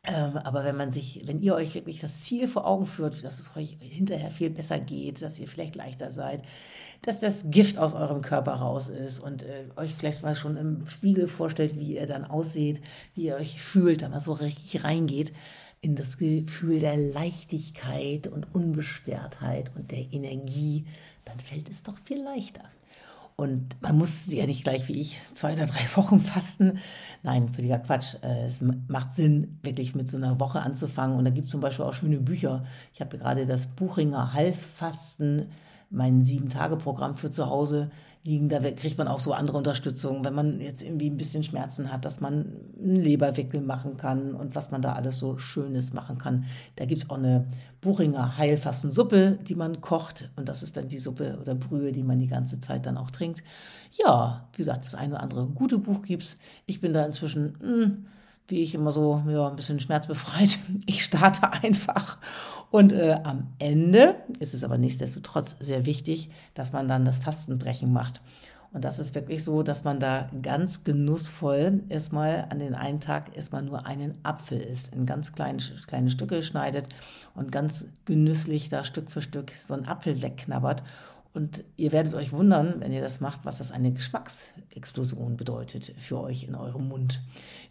Ähm, 0.05 0.39
aber 0.39 0.65
wenn 0.65 0.77
man 0.77 0.93
sich, 0.93 1.23
wenn 1.27 1.43
ihr 1.43 1.55
euch 1.55 1.75
wirklich 1.75 2.01
das 2.01 2.21
Ziel 2.21 2.49
vor 2.49 2.67
Augen 2.67 2.87
führt, 2.87 3.23
dass 3.23 3.39
es 3.39 3.55
euch 3.55 3.77
hinterher 3.81 4.31
viel 4.31 4.49
besser 4.49 4.79
geht, 4.79 5.21
dass 5.21 5.39
ihr 5.39 5.47
vielleicht 5.47 5.77
leichter 5.77 6.11
seid, 6.11 6.43
dass 7.03 7.19
das 7.19 7.51
Gift 7.51 7.77
aus 7.77 7.95
eurem 7.95 8.23
Körper 8.23 8.55
raus 8.55 8.89
ist 8.89 9.21
und 9.21 9.43
äh, 9.43 9.65
euch 9.77 9.95
vielleicht 9.95 10.23
mal 10.23 10.35
schon 10.35 10.57
im 10.57 10.87
Spiegel 10.87 11.29
vorstellt, 11.29 11.79
wie 11.79 11.97
ihr 11.97 12.07
dann 12.07 12.25
aussieht, 12.25 12.81
wie 13.15 13.27
ihr 13.27 13.37
euch 13.37 13.61
fühlt, 13.61 14.01
da 14.01 14.09
mal 14.09 14.23
so 14.23 14.33
richtig 14.33 14.85
reingeht 14.85 15.33
in 15.83 15.97
das 15.97 16.19
Gefühl 16.19 16.79
der 16.79 16.97
Leichtigkeit 16.97 18.27
und 18.27 18.55
Unbeschwertheit 18.55 19.71
und 19.75 19.91
der 19.91 20.13
Energie, 20.13 20.87
dann 21.25 21.39
fällt 21.39 21.71
es 21.71 21.83
doch 21.83 21.99
viel 22.05 22.23
leichter. 22.23 22.65
Und 23.41 23.81
man 23.81 23.97
muss 23.97 24.31
ja 24.31 24.45
nicht 24.45 24.65
gleich 24.65 24.87
wie 24.89 25.01
ich 25.01 25.19
zwei 25.33 25.55
oder 25.55 25.65
drei 25.65 25.81
Wochen 25.97 26.21
fasten. 26.21 26.79
Nein, 27.23 27.49
völliger 27.49 27.79
Quatsch. 27.79 28.17
Äh, 28.23 28.45
es 28.45 28.61
macht 28.61 29.15
Sinn, 29.15 29.59
wirklich 29.63 29.95
mit 29.95 30.11
so 30.11 30.19
einer 30.19 30.39
Woche 30.39 30.61
anzufangen. 30.61 31.17
Und 31.17 31.25
da 31.25 31.31
gibt 31.31 31.47
es 31.47 31.51
zum 31.51 31.63
Beispiel 31.63 31.87
auch 31.87 31.95
schöne 31.95 32.19
Bücher. 32.19 32.67
Ich 32.93 33.01
habe 33.01 33.17
gerade 33.17 33.47
das 33.47 33.69
Buchinger 33.69 34.35
Halbfasten 34.35 35.47
mein 35.91 36.23
Sieben-Tage-Programm 36.23 37.15
für 37.15 37.31
zu 37.31 37.47
Hause 37.47 37.91
liegen. 38.23 38.49
Da 38.49 38.61
kriegt 38.71 38.97
man 38.97 39.09
auch 39.09 39.19
so 39.19 39.33
andere 39.33 39.57
Unterstützung, 39.57 40.25
wenn 40.25 40.35
man 40.35 40.61
jetzt 40.61 40.83
irgendwie 40.83 41.11
ein 41.11 41.17
bisschen 41.17 41.43
Schmerzen 41.43 41.93
hat, 41.93 42.05
dass 42.05 42.21
man 42.21 42.47
einen 42.79 42.97
Leberwickel 42.97 43.61
machen 43.61 43.97
kann 43.97 44.35
und 44.35 44.55
was 44.55 44.71
man 44.71 44.83
da 44.83 44.93
alles 44.93 45.19
so 45.19 45.39
Schönes 45.39 45.93
machen 45.93 46.19
kann. 46.19 46.45
Da 46.77 46.85
gibt 46.85 47.03
es 47.03 47.11
auch 47.11 47.19
eine 47.19 47.47
Buchinger 47.81 48.37
Heilfastensuppe, 48.37 49.39
die 49.47 49.55
man 49.57 49.81
kocht. 49.81 50.31
Und 50.37 50.49
das 50.49 50.63
ist 50.63 50.77
dann 50.77 50.89
die 50.89 50.99
Suppe 50.99 51.39
oder 51.41 51.55
Brühe, 51.55 51.93
die 51.93 52.05
man 52.05 52.19
die 52.19 52.29
ganze 52.29 52.61
Zeit 52.61 52.87
dann 52.87 52.97
auch 52.97 53.11
trinkt. 53.11 53.43
Ja, 53.93 54.49
wie 54.53 54.59
gesagt, 54.59 54.85
das 54.85 54.95
eine 54.95 55.15
oder 55.15 55.23
andere 55.23 55.47
gute 55.47 55.79
Buch 55.79 56.03
gibt 56.03 56.23
es. 56.23 56.39
Ich 56.67 56.81
bin 56.81 56.93
da 56.93 57.05
inzwischen... 57.05 57.57
Mh, 57.61 57.85
hm, 57.85 58.07
wie 58.51 58.63
ich 58.63 58.75
immer 58.75 58.91
so 58.91 59.23
ja, 59.29 59.49
ein 59.49 59.57
bisschen 59.57 59.81
schmerzbefreit. 59.81 60.59
Ich 60.87 61.05
starte 61.05 61.53
einfach. 61.53 62.19
Und 62.71 62.93
äh, 62.93 63.19
am 63.25 63.49
Ende 63.59 64.17
ist 64.39 64.55
es 64.55 64.63
aber 64.63 64.79
nichtsdestotrotz 64.79 65.57
sehr 65.61 65.87
wichtig, 65.87 66.31
dass 66.55 66.73
man 66.73 66.87
dann 66.87 67.05
das 67.05 67.19
Fastenbrechen 67.19 67.93
macht. 67.93 68.21
Und 68.73 68.85
das 68.85 69.01
ist 69.01 69.17
wirklich 69.17 69.43
so, 69.43 69.65
dass 69.65 69.83
man 69.83 69.99
da 69.99 70.31
ganz 70.43 70.85
genussvoll 70.85 71.83
erstmal 71.89 72.47
an 72.51 72.61
den 72.61 72.77
einen 72.77 73.01
Tag 73.01 73.37
erstmal 73.37 73.63
nur 73.63 73.85
einen 73.85 74.15
Apfel 74.23 74.61
isst, 74.61 74.95
in 74.95 75.07
ganz 75.07 75.33
kleine, 75.33 75.59
kleine 75.89 76.11
Stücke 76.11 76.45
schneidet 76.45 76.89
und 77.35 77.51
ganz 77.51 77.87
genüsslich 78.05 78.69
da 78.69 78.85
Stück 78.85 79.11
für 79.11 79.23
Stück 79.23 79.51
so 79.51 79.75
einen 79.75 79.87
Apfel 79.87 80.23
wegknabbert 80.23 80.85
und 81.33 81.63
ihr 81.77 81.93
werdet 81.93 82.15
euch 82.15 82.33
wundern, 82.33 82.81
wenn 82.81 82.93
ihr 82.93 83.01
das 83.01 83.21
macht, 83.21 83.45
was 83.45 83.59
das 83.59 83.71
eine 83.71 83.93
Geschmacksexplosion 83.93 85.37
bedeutet 85.37 85.95
für 85.99 86.21
euch 86.21 86.43
in 86.45 86.57
eurem 86.57 86.89
Mund. 86.89 87.21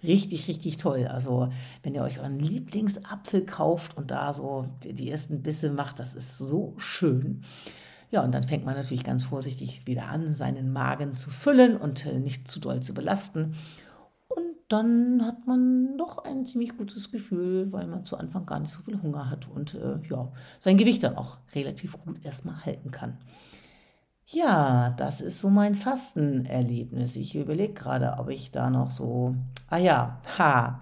Richtig, 0.01 0.47
richtig 0.47 0.77
toll. 0.77 1.07
Also, 1.07 1.51
wenn 1.83 1.93
ihr 1.93 2.03
euch 2.03 2.19
euren 2.19 2.39
Lieblingsapfel 2.39 3.45
kauft 3.45 3.97
und 3.97 4.11
da 4.11 4.31
so 4.31 4.65
die 4.83 5.11
ersten 5.11 5.43
Bisse 5.43 5.71
macht, 5.71 5.99
das 5.99 6.13
ist 6.13 6.37
so 6.37 6.73
schön. 6.77 7.43
Ja, 8.11 8.23
und 8.23 8.33
dann 8.33 8.43
fängt 8.43 8.65
man 8.65 8.75
natürlich 8.75 9.03
ganz 9.03 9.23
vorsichtig 9.23 9.85
wieder 9.85 10.07
an, 10.07 10.33
seinen 10.35 10.71
Magen 10.71 11.13
zu 11.13 11.29
füllen 11.29 11.75
und 11.75 12.05
äh, 12.05 12.17
nicht 12.17 12.49
zu 12.49 12.59
doll 12.59 12.81
zu 12.81 12.93
belasten. 12.93 13.55
Dann 14.69 15.25
hat 15.25 15.47
man 15.47 15.97
doch 15.97 16.19
ein 16.19 16.45
ziemlich 16.45 16.77
gutes 16.77 17.11
Gefühl, 17.11 17.71
weil 17.73 17.87
man 17.87 18.03
zu 18.03 18.17
Anfang 18.17 18.45
gar 18.45 18.59
nicht 18.59 18.71
so 18.71 18.81
viel 18.81 19.01
Hunger 19.01 19.29
hat 19.29 19.49
und 19.49 19.73
äh, 19.73 19.99
ja, 20.07 20.31
sein 20.59 20.77
Gewicht 20.77 21.03
dann 21.03 21.17
auch 21.17 21.37
relativ 21.55 21.99
gut 22.03 22.23
erstmal 22.23 22.63
halten 22.65 22.91
kann. 22.91 23.17
Ja, 24.27 24.91
das 24.91 25.21
ist 25.21 25.39
so 25.39 25.49
mein 25.49 25.73
Fastenerlebnis. 25.73 27.15
Ich 27.15 27.35
überlege 27.35 27.73
gerade, 27.73 28.17
ob 28.19 28.29
ich 28.29 28.51
da 28.51 28.69
noch 28.69 28.91
so. 28.91 29.35
Ah 29.69 29.77
ja, 29.77 30.21
ha. 30.37 30.81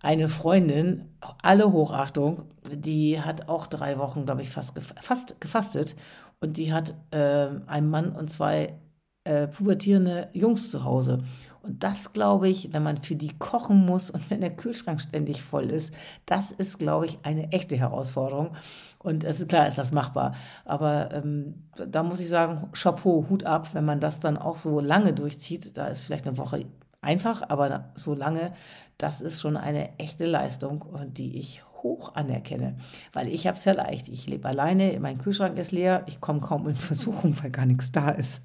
Eine 0.00 0.28
Freundin, 0.28 1.04
alle 1.42 1.72
Hochachtung, 1.72 2.44
die 2.72 3.20
hat 3.20 3.48
auch 3.50 3.66
drei 3.66 3.98
Wochen, 3.98 4.24
glaube 4.24 4.42
ich, 4.42 4.50
fast, 4.50 4.78
fast 4.78 5.40
gefastet. 5.42 5.94
Und 6.40 6.56
die 6.56 6.72
hat 6.72 6.94
äh, 7.10 7.48
einen 7.66 7.90
Mann 7.90 8.12
und 8.12 8.30
zwei 8.30 8.78
äh, 9.24 9.46
pubertierende 9.46 10.30
Jungs 10.32 10.70
zu 10.70 10.84
Hause. 10.84 11.24
Und 11.66 11.82
das 11.82 12.12
glaube 12.12 12.48
ich, 12.48 12.72
wenn 12.72 12.84
man 12.84 12.98
für 12.98 13.16
die 13.16 13.36
kochen 13.38 13.84
muss 13.84 14.10
und 14.10 14.30
wenn 14.30 14.40
der 14.40 14.54
Kühlschrank 14.54 15.00
ständig 15.00 15.42
voll 15.42 15.70
ist, 15.70 15.92
das 16.24 16.52
ist, 16.52 16.78
glaube 16.78 17.06
ich, 17.06 17.18
eine 17.24 17.52
echte 17.52 17.76
Herausforderung. 17.76 18.56
Und 18.98 19.24
es 19.24 19.40
ist 19.40 19.48
klar, 19.48 19.66
ist 19.66 19.78
das 19.78 19.92
machbar. 19.92 20.34
Aber 20.64 21.12
ähm, 21.12 21.64
da 21.88 22.02
muss 22.02 22.20
ich 22.20 22.28
sagen, 22.28 22.68
Chapeau, 22.72 23.26
Hut 23.28 23.44
ab, 23.44 23.70
wenn 23.72 23.84
man 23.84 24.00
das 24.00 24.20
dann 24.20 24.36
auch 24.36 24.58
so 24.58 24.78
lange 24.78 25.12
durchzieht. 25.12 25.76
Da 25.76 25.88
ist 25.88 26.04
vielleicht 26.04 26.26
eine 26.26 26.38
Woche 26.38 26.66
einfach, 27.00 27.42
aber 27.48 27.90
so 27.94 28.14
lange, 28.14 28.52
das 28.98 29.20
ist 29.20 29.40
schon 29.40 29.56
eine 29.56 29.98
echte 29.98 30.26
Leistung, 30.26 30.84
die 31.08 31.38
ich 31.38 31.62
hoch 31.86 32.14
anerkenne, 32.14 32.76
weil 33.12 33.28
ich 33.28 33.46
habe 33.46 33.56
es 33.56 33.64
ja 33.64 33.72
leicht. 33.72 34.08
Ich 34.08 34.26
lebe 34.26 34.48
alleine, 34.48 34.98
mein 35.00 35.18
Kühlschrank 35.18 35.56
ist 35.58 35.72
leer, 35.72 36.02
ich 36.06 36.20
komme 36.20 36.40
kaum 36.40 36.68
in 36.68 36.74
Versuchung, 36.74 37.34
weil 37.42 37.50
gar 37.50 37.66
nichts 37.66 37.92
da 37.92 38.10
ist. 38.10 38.44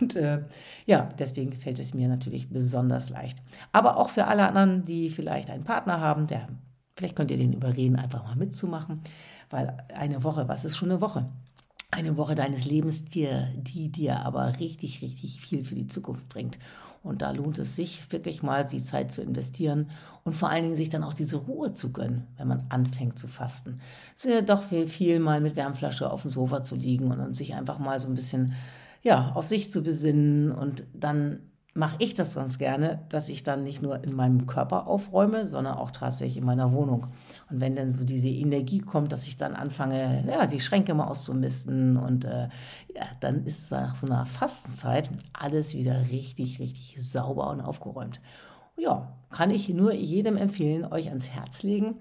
Und 0.00 0.16
äh, 0.16 0.44
ja, 0.86 1.08
deswegen 1.18 1.52
fällt 1.52 1.78
es 1.78 1.94
mir 1.94 2.08
natürlich 2.08 2.50
besonders 2.50 3.10
leicht. 3.10 3.42
Aber 3.72 3.98
auch 3.98 4.10
für 4.10 4.26
alle 4.26 4.46
anderen, 4.46 4.84
die 4.84 5.10
vielleicht 5.10 5.50
einen 5.50 5.64
Partner 5.64 6.00
haben, 6.00 6.26
der 6.26 6.48
vielleicht 6.96 7.14
könnt 7.14 7.30
ihr 7.30 7.36
den 7.36 7.52
überreden, 7.52 7.96
einfach 7.96 8.24
mal 8.24 8.36
mitzumachen, 8.36 9.02
weil 9.50 9.76
eine 9.94 10.24
Woche, 10.24 10.48
was 10.48 10.64
ist 10.64 10.76
schon 10.76 10.90
eine 10.90 11.00
Woche? 11.00 11.30
Eine 11.90 12.16
Woche 12.16 12.34
deines 12.34 12.64
Lebens, 12.64 13.04
die, 13.04 13.28
die 13.54 13.90
dir 13.90 14.20
aber 14.26 14.58
richtig, 14.58 15.00
richtig 15.00 15.40
viel 15.40 15.64
für 15.64 15.74
die 15.74 15.86
Zukunft 15.86 16.28
bringt. 16.28 16.58
Und 17.02 17.22
da 17.22 17.30
lohnt 17.30 17.58
es 17.58 17.76
sich 17.76 18.10
wirklich 18.12 18.42
mal 18.42 18.66
die 18.66 18.82
Zeit 18.82 19.12
zu 19.12 19.22
investieren 19.22 19.90
und 20.24 20.34
vor 20.34 20.50
allen 20.50 20.62
Dingen 20.62 20.76
sich 20.76 20.90
dann 20.90 21.04
auch 21.04 21.14
diese 21.14 21.36
Ruhe 21.36 21.72
zu 21.72 21.92
gönnen, 21.92 22.26
wenn 22.36 22.48
man 22.48 22.66
anfängt 22.68 23.18
zu 23.18 23.28
fasten. 23.28 23.80
Es 24.16 24.24
ist 24.24 24.32
ja 24.32 24.42
doch 24.42 24.62
viel, 24.62 25.20
mal 25.20 25.40
mit 25.40 25.56
Wärmflasche 25.56 26.10
auf 26.10 26.22
dem 26.22 26.30
Sofa 26.30 26.62
zu 26.62 26.74
liegen 26.74 27.10
und 27.10 27.34
sich 27.34 27.54
einfach 27.54 27.78
mal 27.78 27.98
so 27.98 28.08
ein 28.08 28.14
bisschen 28.14 28.54
ja, 29.02 29.32
auf 29.34 29.46
sich 29.46 29.70
zu 29.70 29.82
besinnen 29.82 30.50
und 30.50 30.84
dann 30.92 31.40
mache 31.74 31.96
ich 31.98 32.14
das 32.14 32.34
ganz 32.34 32.58
gerne, 32.58 33.00
dass 33.08 33.28
ich 33.28 33.42
dann 33.42 33.62
nicht 33.62 33.82
nur 33.82 34.02
in 34.02 34.14
meinem 34.14 34.46
Körper 34.46 34.86
aufräume, 34.86 35.46
sondern 35.46 35.74
auch 35.76 35.90
tatsächlich 35.90 36.38
in 36.38 36.44
meiner 36.44 36.72
Wohnung. 36.72 37.06
Und 37.50 37.60
wenn 37.60 37.76
dann 37.76 37.92
so 37.92 38.04
diese 38.04 38.28
Energie 38.28 38.80
kommt, 38.80 39.12
dass 39.12 39.26
ich 39.28 39.36
dann 39.36 39.54
anfange, 39.54 40.24
ja, 40.26 40.46
die 40.46 40.60
Schränke 40.60 40.94
mal 40.94 41.06
auszumisten 41.06 41.96
und 41.96 42.24
äh, 42.24 42.48
ja, 42.94 43.04
dann 43.20 43.44
ist 43.44 43.70
nach 43.70 43.94
so 43.94 44.06
einer 44.06 44.26
Fastenzeit 44.26 45.10
alles 45.32 45.74
wieder 45.74 46.00
richtig, 46.10 46.58
richtig 46.58 46.96
sauber 46.98 47.50
und 47.50 47.60
aufgeräumt. 47.60 48.20
Ja, 48.76 49.12
kann 49.30 49.50
ich 49.50 49.68
nur 49.68 49.92
jedem 49.92 50.36
empfehlen, 50.36 50.84
euch 50.84 51.08
ans 51.08 51.30
Herz 51.30 51.62
legen. 51.62 51.96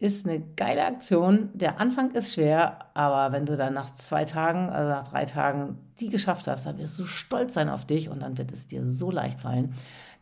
Ist 0.00 0.26
eine 0.26 0.40
geile 0.56 0.84
Aktion. 0.86 1.50
Der 1.52 1.78
Anfang 1.78 2.10
ist 2.12 2.32
schwer, 2.34 2.86
aber 2.94 3.32
wenn 3.32 3.46
du 3.46 3.54
dann 3.54 3.74
nach 3.74 3.92
zwei 3.92 4.24
Tagen, 4.24 4.70
also 4.70 4.88
nach 4.90 5.06
drei 5.06 5.26
Tagen 5.26 5.78
die 6.00 6.08
geschafft 6.08 6.48
hast, 6.48 6.64
dann 6.64 6.78
wirst 6.78 6.98
du 6.98 7.04
stolz 7.04 7.54
sein 7.54 7.68
auf 7.68 7.84
dich 7.84 8.08
und 8.08 8.22
dann 8.22 8.38
wird 8.38 8.50
es 8.50 8.66
dir 8.66 8.84
so 8.86 9.10
leicht 9.10 9.40
fallen, 9.40 9.74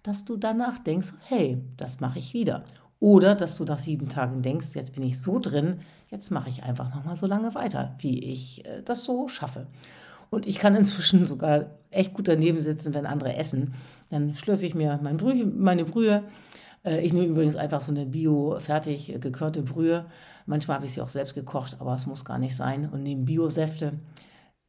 dass 0.03 0.25
du 0.25 0.37
danach 0.37 0.79
denkst, 0.79 1.13
hey, 1.29 1.63
das 1.77 2.01
mache 2.01 2.19
ich 2.19 2.35
wieder. 2.35 2.65
Oder 3.01 3.37
dass 3.37 3.57
du 3.57 3.65
nach 3.65 3.79
sieben 3.79 4.09
Tagen 4.09 4.43
denkst, 4.43 4.75
jetzt 4.75 4.95
bin 4.95 5.05
ich 5.05 5.23
so 5.23 5.39
drin, 5.39 5.81
jetzt 6.11 6.31
mache 6.31 6.49
ich 6.49 6.65
einfach 6.65 6.93
nochmal 6.93 7.15
so 7.15 7.27
lange 7.27 7.55
weiter, 7.55 7.95
wie 8.01 8.19
ich 8.19 8.65
äh, 8.65 8.83
das 8.83 9.05
so 9.05 9.29
schaffe. 9.29 9.69
Und 10.31 10.47
ich 10.47 10.59
kann 10.59 10.75
inzwischen 10.75 11.25
sogar 11.25 11.67
echt 11.91 12.15
gut 12.15 12.29
daneben 12.29 12.61
sitzen, 12.61 12.95
wenn 12.95 13.07
andere 13.07 13.37
essen. 13.37 13.75
Dann 14.11 14.35
schlürfe 14.35 14.67
ich 14.67 14.75
mir 14.75 14.99
mein 15.03 15.17
Brühe, 15.19 15.47
meine 15.47 15.85
Brühe. 15.85 16.25
Äh, 16.89 17.01
ich 17.01 17.13
nehme 17.13 17.27
übrigens 17.27 17.57
einfach 17.57 17.81
so 17.83 17.93
eine 17.93 18.07
bio-fertig 18.07 19.21
gekörte 19.21 19.63
Brühe. 19.63 20.07
Manchmal 20.47 20.77
habe 20.77 20.87
ich 20.87 20.93
sie 20.93 21.03
auch 21.03 21.11
selbst 21.11 21.35
gekocht, 21.35 21.77
aber 21.81 21.95
es 21.95 22.07
muss 22.07 22.25
gar 22.25 22.39
nicht 22.39 22.57
sein. 22.57 22.89
Und 22.89 23.03
nehme 23.03 23.25
Biosäfte. 23.25 23.99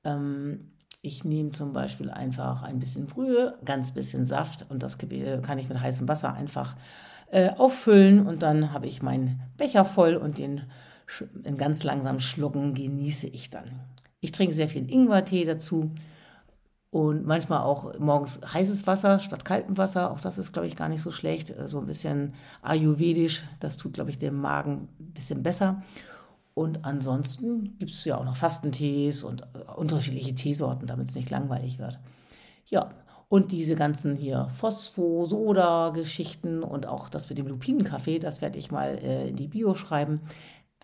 Ähm, 0.04 0.72
Ich 1.02 1.24
nehme 1.24 1.52
zum 1.52 1.72
Beispiel 1.72 2.10
einfach 2.10 2.62
ein 2.64 2.80
bisschen 2.80 3.06
Brühe, 3.06 3.58
ganz 3.64 3.94
bisschen 3.94 4.26
Saft 4.26 4.66
und 4.70 4.84
das 4.84 4.98
kann 4.98 5.58
ich 5.58 5.70
mit 5.70 5.80
heißem 5.80 6.10
Wasser 6.10 6.34
einfach 6.34 6.76
äh, 7.32 7.52
auffüllen 7.58 8.28
und 8.28 8.42
dann 8.42 8.74
habe 8.74 8.88
ich 8.88 9.02
meinen 9.02 9.40
Becher 9.56 9.86
voll 9.86 10.18
und 10.18 10.38
den 10.38 10.64
in 11.46 11.56
ganz 11.56 11.86
langsam 11.86 12.20
schlucken 12.20 12.74
genieße 12.74 13.28
ich 13.28 13.50
dann. 13.50 13.72
Ich 14.20 14.34
trinke 14.34 14.54
sehr 14.54 14.68
viel 14.68 14.92
Ingwertee 14.92 15.46
dazu 15.46 15.92
und 16.91 17.25
manchmal 17.25 17.62
auch 17.62 17.98
morgens 18.00 18.41
heißes 18.53 18.86
Wasser 18.88 19.19
statt 19.19 19.46
kaltem 19.46 19.77
Wasser. 19.77 20.12
Auch 20.12 20.19
das 20.19 20.39
ist, 20.39 20.51
glaube 20.53 20.67
ich, 20.67 20.75
gar 20.75 20.89
nicht 20.89 21.03
so 21.03 21.12
schlecht. 21.12 21.53
So 21.65 21.79
ein 21.79 21.86
bisschen 21.86 22.34
ayurvedisch. 22.62 23.43
Das 23.60 23.77
tut, 23.77 23.93
glaube 23.93 24.10
ich, 24.10 24.17
dem 24.17 24.41
Magen 24.41 24.89
ein 25.00 25.13
bisschen 25.13 25.43
besser. 25.43 25.84
Und 26.55 26.84
ansonsten 26.84 27.77
gibt 27.77 27.91
es 27.91 28.03
ja 28.05 28.17
auch 28.17 28.25
noch 28.25 28.36
Fastentees 28.36 29.24
und 29.24 29.43
äh, 29.43 29.46
unterschiedliche 29.75 30.34
Teesorten, 30.36 30.88
damit 30.88 31.10
es 31.10 31.15
nicht 31.15 31.29
langweilig 31.29 31.79
wird. 31.79 32.00
Ja, 32.65 32.89
und 33.29 33.51
diese 33.51 33.75
ganzen 33.75 34.15
hier 34.15 34.48
Phospho-Soda-Geschichten 34.50 36.63
und 36.63 36.88
auch 36.88 37.10
das 37.10 37.29
mit 37.29 37.38
dem 37.38 37.46
Lupinenkaffee, 37.48 38.17
das 38.17 38.41
werde 38.41 38.58
ich 38.58 38.72
mal 38.72 38.98
äh, 38.98 39.29
in 39.29 39.36
die 39.36 39.48
Bio 39.48 39.75
schreiben. 39.75 40.22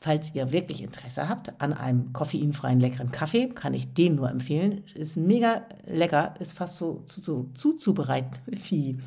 Falls 0.05 0.35
ihr 0.35 0.51
wirklich 0.51 0.83
Interesse 0.83 1.27
habt 1.27 1.59
an 1.59 1.74
einem 1.74 2.13
koffeinfreien 2.13 2.79
leckeren 2.79 3.09
Kaffee, 3.12 3.50
kann 3.50 3.74
ich 3.74 3.95
den 3.95 4.13
nur 4.13 4.29
empfehlen. 4.29 4.83
Ist 4.93 5.17
mega 5.17 5.63
lecker, 5.88 6.35
ist 6.38 6.55
fast 6.55 6.77
so 6.77 7.01
zuzubereiten 7.07 8.31
zu, 8.45 8.51
zu 8.51 8.69
wie 8.69 9.00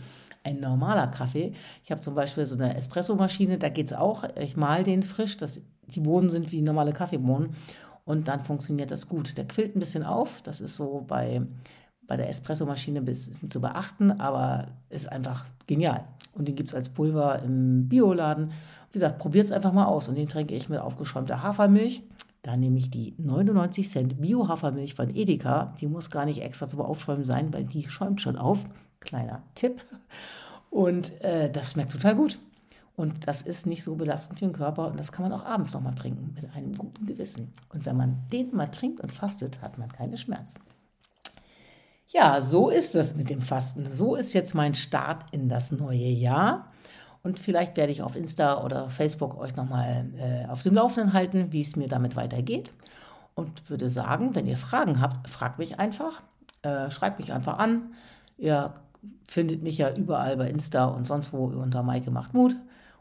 ein 0.43 0.59
normaler 0.59 1.07
Kaffee. 1.07 1.53
Ich 1.85 1.93
habe 1.93 2.01
zum 2.01 2.17
Beispiel 2.17 2.47
so 2.47 2.57
eine 2.57 2.77
Espressomaschine, 2.77 3.59
da 3.59 3.69
geht 3.69 3.87
es 3.87 3.93
auch. 3.93 4.25
Ich 4.41 4.57
mal 4.57 4.83
den 4.83 5.05
frisch, 5.05 5.37
das 5.37 5.63
die 5.87 6.01
Bohnen 6.01 6.31
sind 6.31 6.51
wie 6.51 6.63
normale 6.63 6.93
Kaffeebohnen 6.93 7.55
und 8.05 8.27
dann 8.27 8.41
funktioniert 8.41 8.91
das 8.91 9.09
gut. 9.09 9.39
Der 9.39 9.47
quillt 9.47 9.77
ein 9.77 9.79
bisschen 9.79 10.03
auf, 10.03 10.43
das 10.43 10.61
ist 10.61 10.75
so 10.75 11.05
bei, 11.07 11.43
bei 12.09 12.17
der 12.17 12.29
Espressomaschine 12.29 12.99
ein 12.99 13.05
bisschen 13.05 13.53
zu 13.53 13.61
beachten, 13.61 14.11
aber 14.21 14.67
ist 14.91 15.13
einfach 15.13 15.47
genial. 15.69 16.03
Und 16.33 16.49
den 16.49 16.57
gibt 16.57 16.71
es 16.71 16.75
als 16.75 16.89
Pulver 16.89 17.41
im 17.45 17.89
Bioladen. 17.89 18.51
Wie 18.91 18.95
gesagt, 18.95 19.19
probiert 19.19 19.47
es 19.47 19.53
einfach 19.53 19.73
mal 19.73 19.87
aus 19.87 20.09
und 20.09 20.17
den 20.17 20.29
trinke 20.29 20.55
ich 20.55 20.69
mit 20.69 20.81
aufgeschäumter 20.81 21.43
Hafermilch. 21.43 22.03
Da 22.43 22.57
nehme 22.57 22.79
ich 22.79 22.91
die 22.91 23.15
99 23.19 23.91
Cent 23.91 24.21
Bio-Hafermilch 24.21 24.95
von 24.95 25.15
Edeka. 25.15 25.75
Die 25.81 25.87
muss 25.87 26.11
gar 26.11 26.25
nicht 26.25 26.41
extra 26.41 26.69
zum 26.69 26.81
Aufschäumen 26.81 27.25
sein, 27.25 27.53
weil 27.53 27.65
die 27.65 27.89
schäumt 27.89 28.23
schon 28.23 28.37
auf. 28.37 28.65
Kleiner 29.01 29.43
Tipp. 29.55 29.85
Und 30.71 31.21
äh, 31.23 31.51
das 31.51 31.73
schmeckt 31.73 31.93
total 31.93 32.15
gut. 32.15 32.39
Und 32.97 33.29
das 33.29 33.43
ist 33.43 33.67
nicht 33.67 33.85
so 33.85 33.95
belastend 33.95 34.39
für 34.41 34.47
den 34.47 34.53
Körper 34.53 34.89
und 34.89 34.99
das 34.99 35.13
kann 35.13 35.29
man 35.29 35.39
auch 35.39 35.45
abends 35.45 35.73
nochmal 35.73 35.95
trinken 35.95 36.35
mit 36.35 36.53
einem 36.53 36.77
guten 36.77 37.07
Gewissen. 37.07 37.53
Und 37.73 37.87
wenn 37.87 37.97
man 37.97 38.25
den 38.33 38.55
mal 38.55 38.67
trinkt 38.67 39.01
und 39.01 39.13
fastet, 39.13 39.63
hat 39.63 39.79
man 39.79 39.89
keine 39.89 40.19
Schmerzen. 40.19 40.61
Ja, 42.09 42.41
so 42.41 42.71
ist 42.71 42.97
es 42.97 43.15
mit 43.15 43.31
dem 43.31 43.41
Fasten. 43.41 43.87
So 43.89 44.17
ist 44.17 44.33
jetzt 44.33 44.55
mein 44.55 44.75
Start 44.75 45.27
in 45.31 45.49
das 45.49 45.71
neue 45.71 46.09
Jahr. 46.09 46.73
Und 47.23 47.39
vielleicht 47.39 47.77
werde 47.77 47.93
ich 47.93 48.03
auf 48.03 48.17
Insta 48.17 48.65
oder 48.65 48.91
Facebook 48.91 49.39
euch 49.39 49.57
nochmal 49.57 50.07
äh, 50.19 50.49
auf 50.49 50.63
dem 50.63 50.75
Laufenden 50.75 51.13
halten, 51.13 51.53
wie 51.53 51.61
es 51.61 51.77
mir 51.77 51.89
damit 51.89 52.17
weitergeht. 52.17 52.73
Und 53.35 53.71
würde 53.71 53.91
sagen, 53.91 54.35
wenn 54.35 54.47
ihr 54.47 54.57
Fragen 54.57 55.01
habt, 55.01 55.29
fragt 55.29 55.59
mich 55.59 55.79
einfach. 55.79 56.23
Äh, 56.63 56.91
schreibt 56.91 57.19
mich 57.19 57.33
einfach 57.33 57.59
an. 57.59 57.93
Ihr 58.37 58.75
findet 59.29 59.63
mich 59.63 59.79
ja 59.79 59.95
überall 59.95 60.37
bei 60.37 60.49
Insta 60.49 60.87
und 60.87 61.07
sonst 61.07 61.33
wo 61.33 61.47
unter 61.47 61.83
Maike 61.83 62.11
macht 62.11 62.35
Mut. 62.35 62.57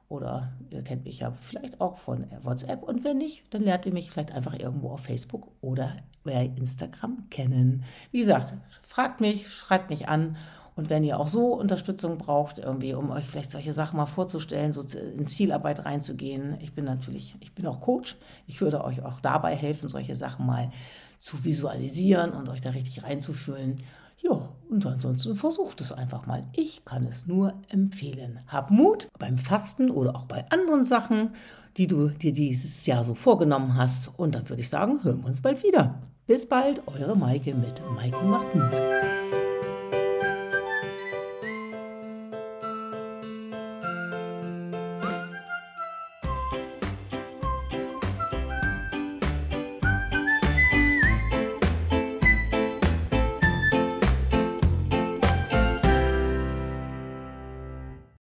Oder 0.10 0.54
ihr 0.70 0.84
kennt 0.84 1.04
mich 1.04 1.20
ja 1.20 1.32
vielleicht 1.32 1.82
auch 1.82 1.98
von 1.98 2.28
WhatsApp. 2.42 2.84
Und 2.84 3.04
wenn 3.04 3.18
nicht, 3.18 3.54
dann 3.54 3.64
lernt 3.64 3.86
ihr 3.86 3.94
mich 3.94 4.10
vielleicht 4.10 4.32
einfach 4.32 4.58
irgendwo 4.58 4.92
auf 4.92 5.02
Facebook 5.02 5.50
oder 5.60 5.98
bei 6.24 6.52
Instagram 6.56 7.30
kennen. 7.30 7.84
Wie 8.12 8.20
gesagt, 8.20 8.54
fragt 8.88 9.20
mich, 9.20 9.50
schreibt 9.50 9.90
mich 9.90 10.08
an. 10.08 10.38
Und 10.78 10.92
wenn 10.92 11.04
ihr 11.04 11.20
auch 11.20 11.28
so 11.28 11.56
Unterstützung 11.56 12.20
braucht, 12.20 12.60
irgendwie, 12.60 12.94
um 12.94 13.10
euch 13.10 13.26
vielleicht 13.26 13.50
solche 13.50 13.74
Sachen 13.74 13.98
mal 13.98 14.06
vorzustellen, 14.06 14.74
so 14.74 14.84
in 15.18 15.26
Zielarbeit 15.28 15.84
reinzugehen, 15.86 16.56
ich 16.62 16.74
bin 16.74 16.86
natürlich, 16.86 17.36
ich 17.40 17.54
bin 17.54 17.66
auch 17.66 17.82
Coach. 17.82 18.16
Ich 18.46 18.62
würde 18.62 18.84
euch 18.84 19.04
auch 19.04 19.20
dabei 19.20 19.56
helfen, 19.56 19.90
solche 19.90 20.16
Sachen 20.16 20.46
mal 20.46 20.72
zu 21.18 21.44
visualisieren 21.44 22.32
und 22.32 22.48
euch 22.48 22.62
da 22.62 22.70
richtig 22.70 23.04
reinzufühlen. 23.04 23.82
Ja, 24.20 24.50
und 24.70 24.86
ansonsten 24.86 25.36
versucht 25.36 25.82
es 25.82 25.92
einfach 25.92 26.28
mal. 26.28 26.44
Ich 26.56 26.86
kann 26.86 27.06
es 27.06 27.26
nur 27.26 27.54
empfehlen. 27.70 28.40
Hab 28.48 28.70
Mut 28.70 29.08
beim 29.18 29.38
Fasten 29.38 29.90
oder 29.90 30.16
auch 30.16 30.26
bei 30.26 30.46
anderen 30.52 30.86
Sachen, 30.86 31.32
die 31.78 31.88
du 31.88 32.10
dir 32.10 32.34
dieses 32.34 32.86
Jahr 32.86 33.04
so 33.04 33.16
vorgenommen 33.16 33.76
hast. 33.76 34.12
Und 34.18 34.36
dann 34.36 34.48
würde 34.48 34.62
ich 34.62 34.70
sagen, 34.70 35.04
hören 35.04 35.22
wir 35.22 35.28
uns 35.28 35.42
bald 35.42 35.64
wieder. 35.64 35.96
Bis 36.28 36.48
bald, 36.48 36.82
eure 36.88 37.16
Maike 37.16 37.56
mit 37.56 37.82
Maike 37.96 38.24
macht 38.26 38.54
Mut. 38.54 39.27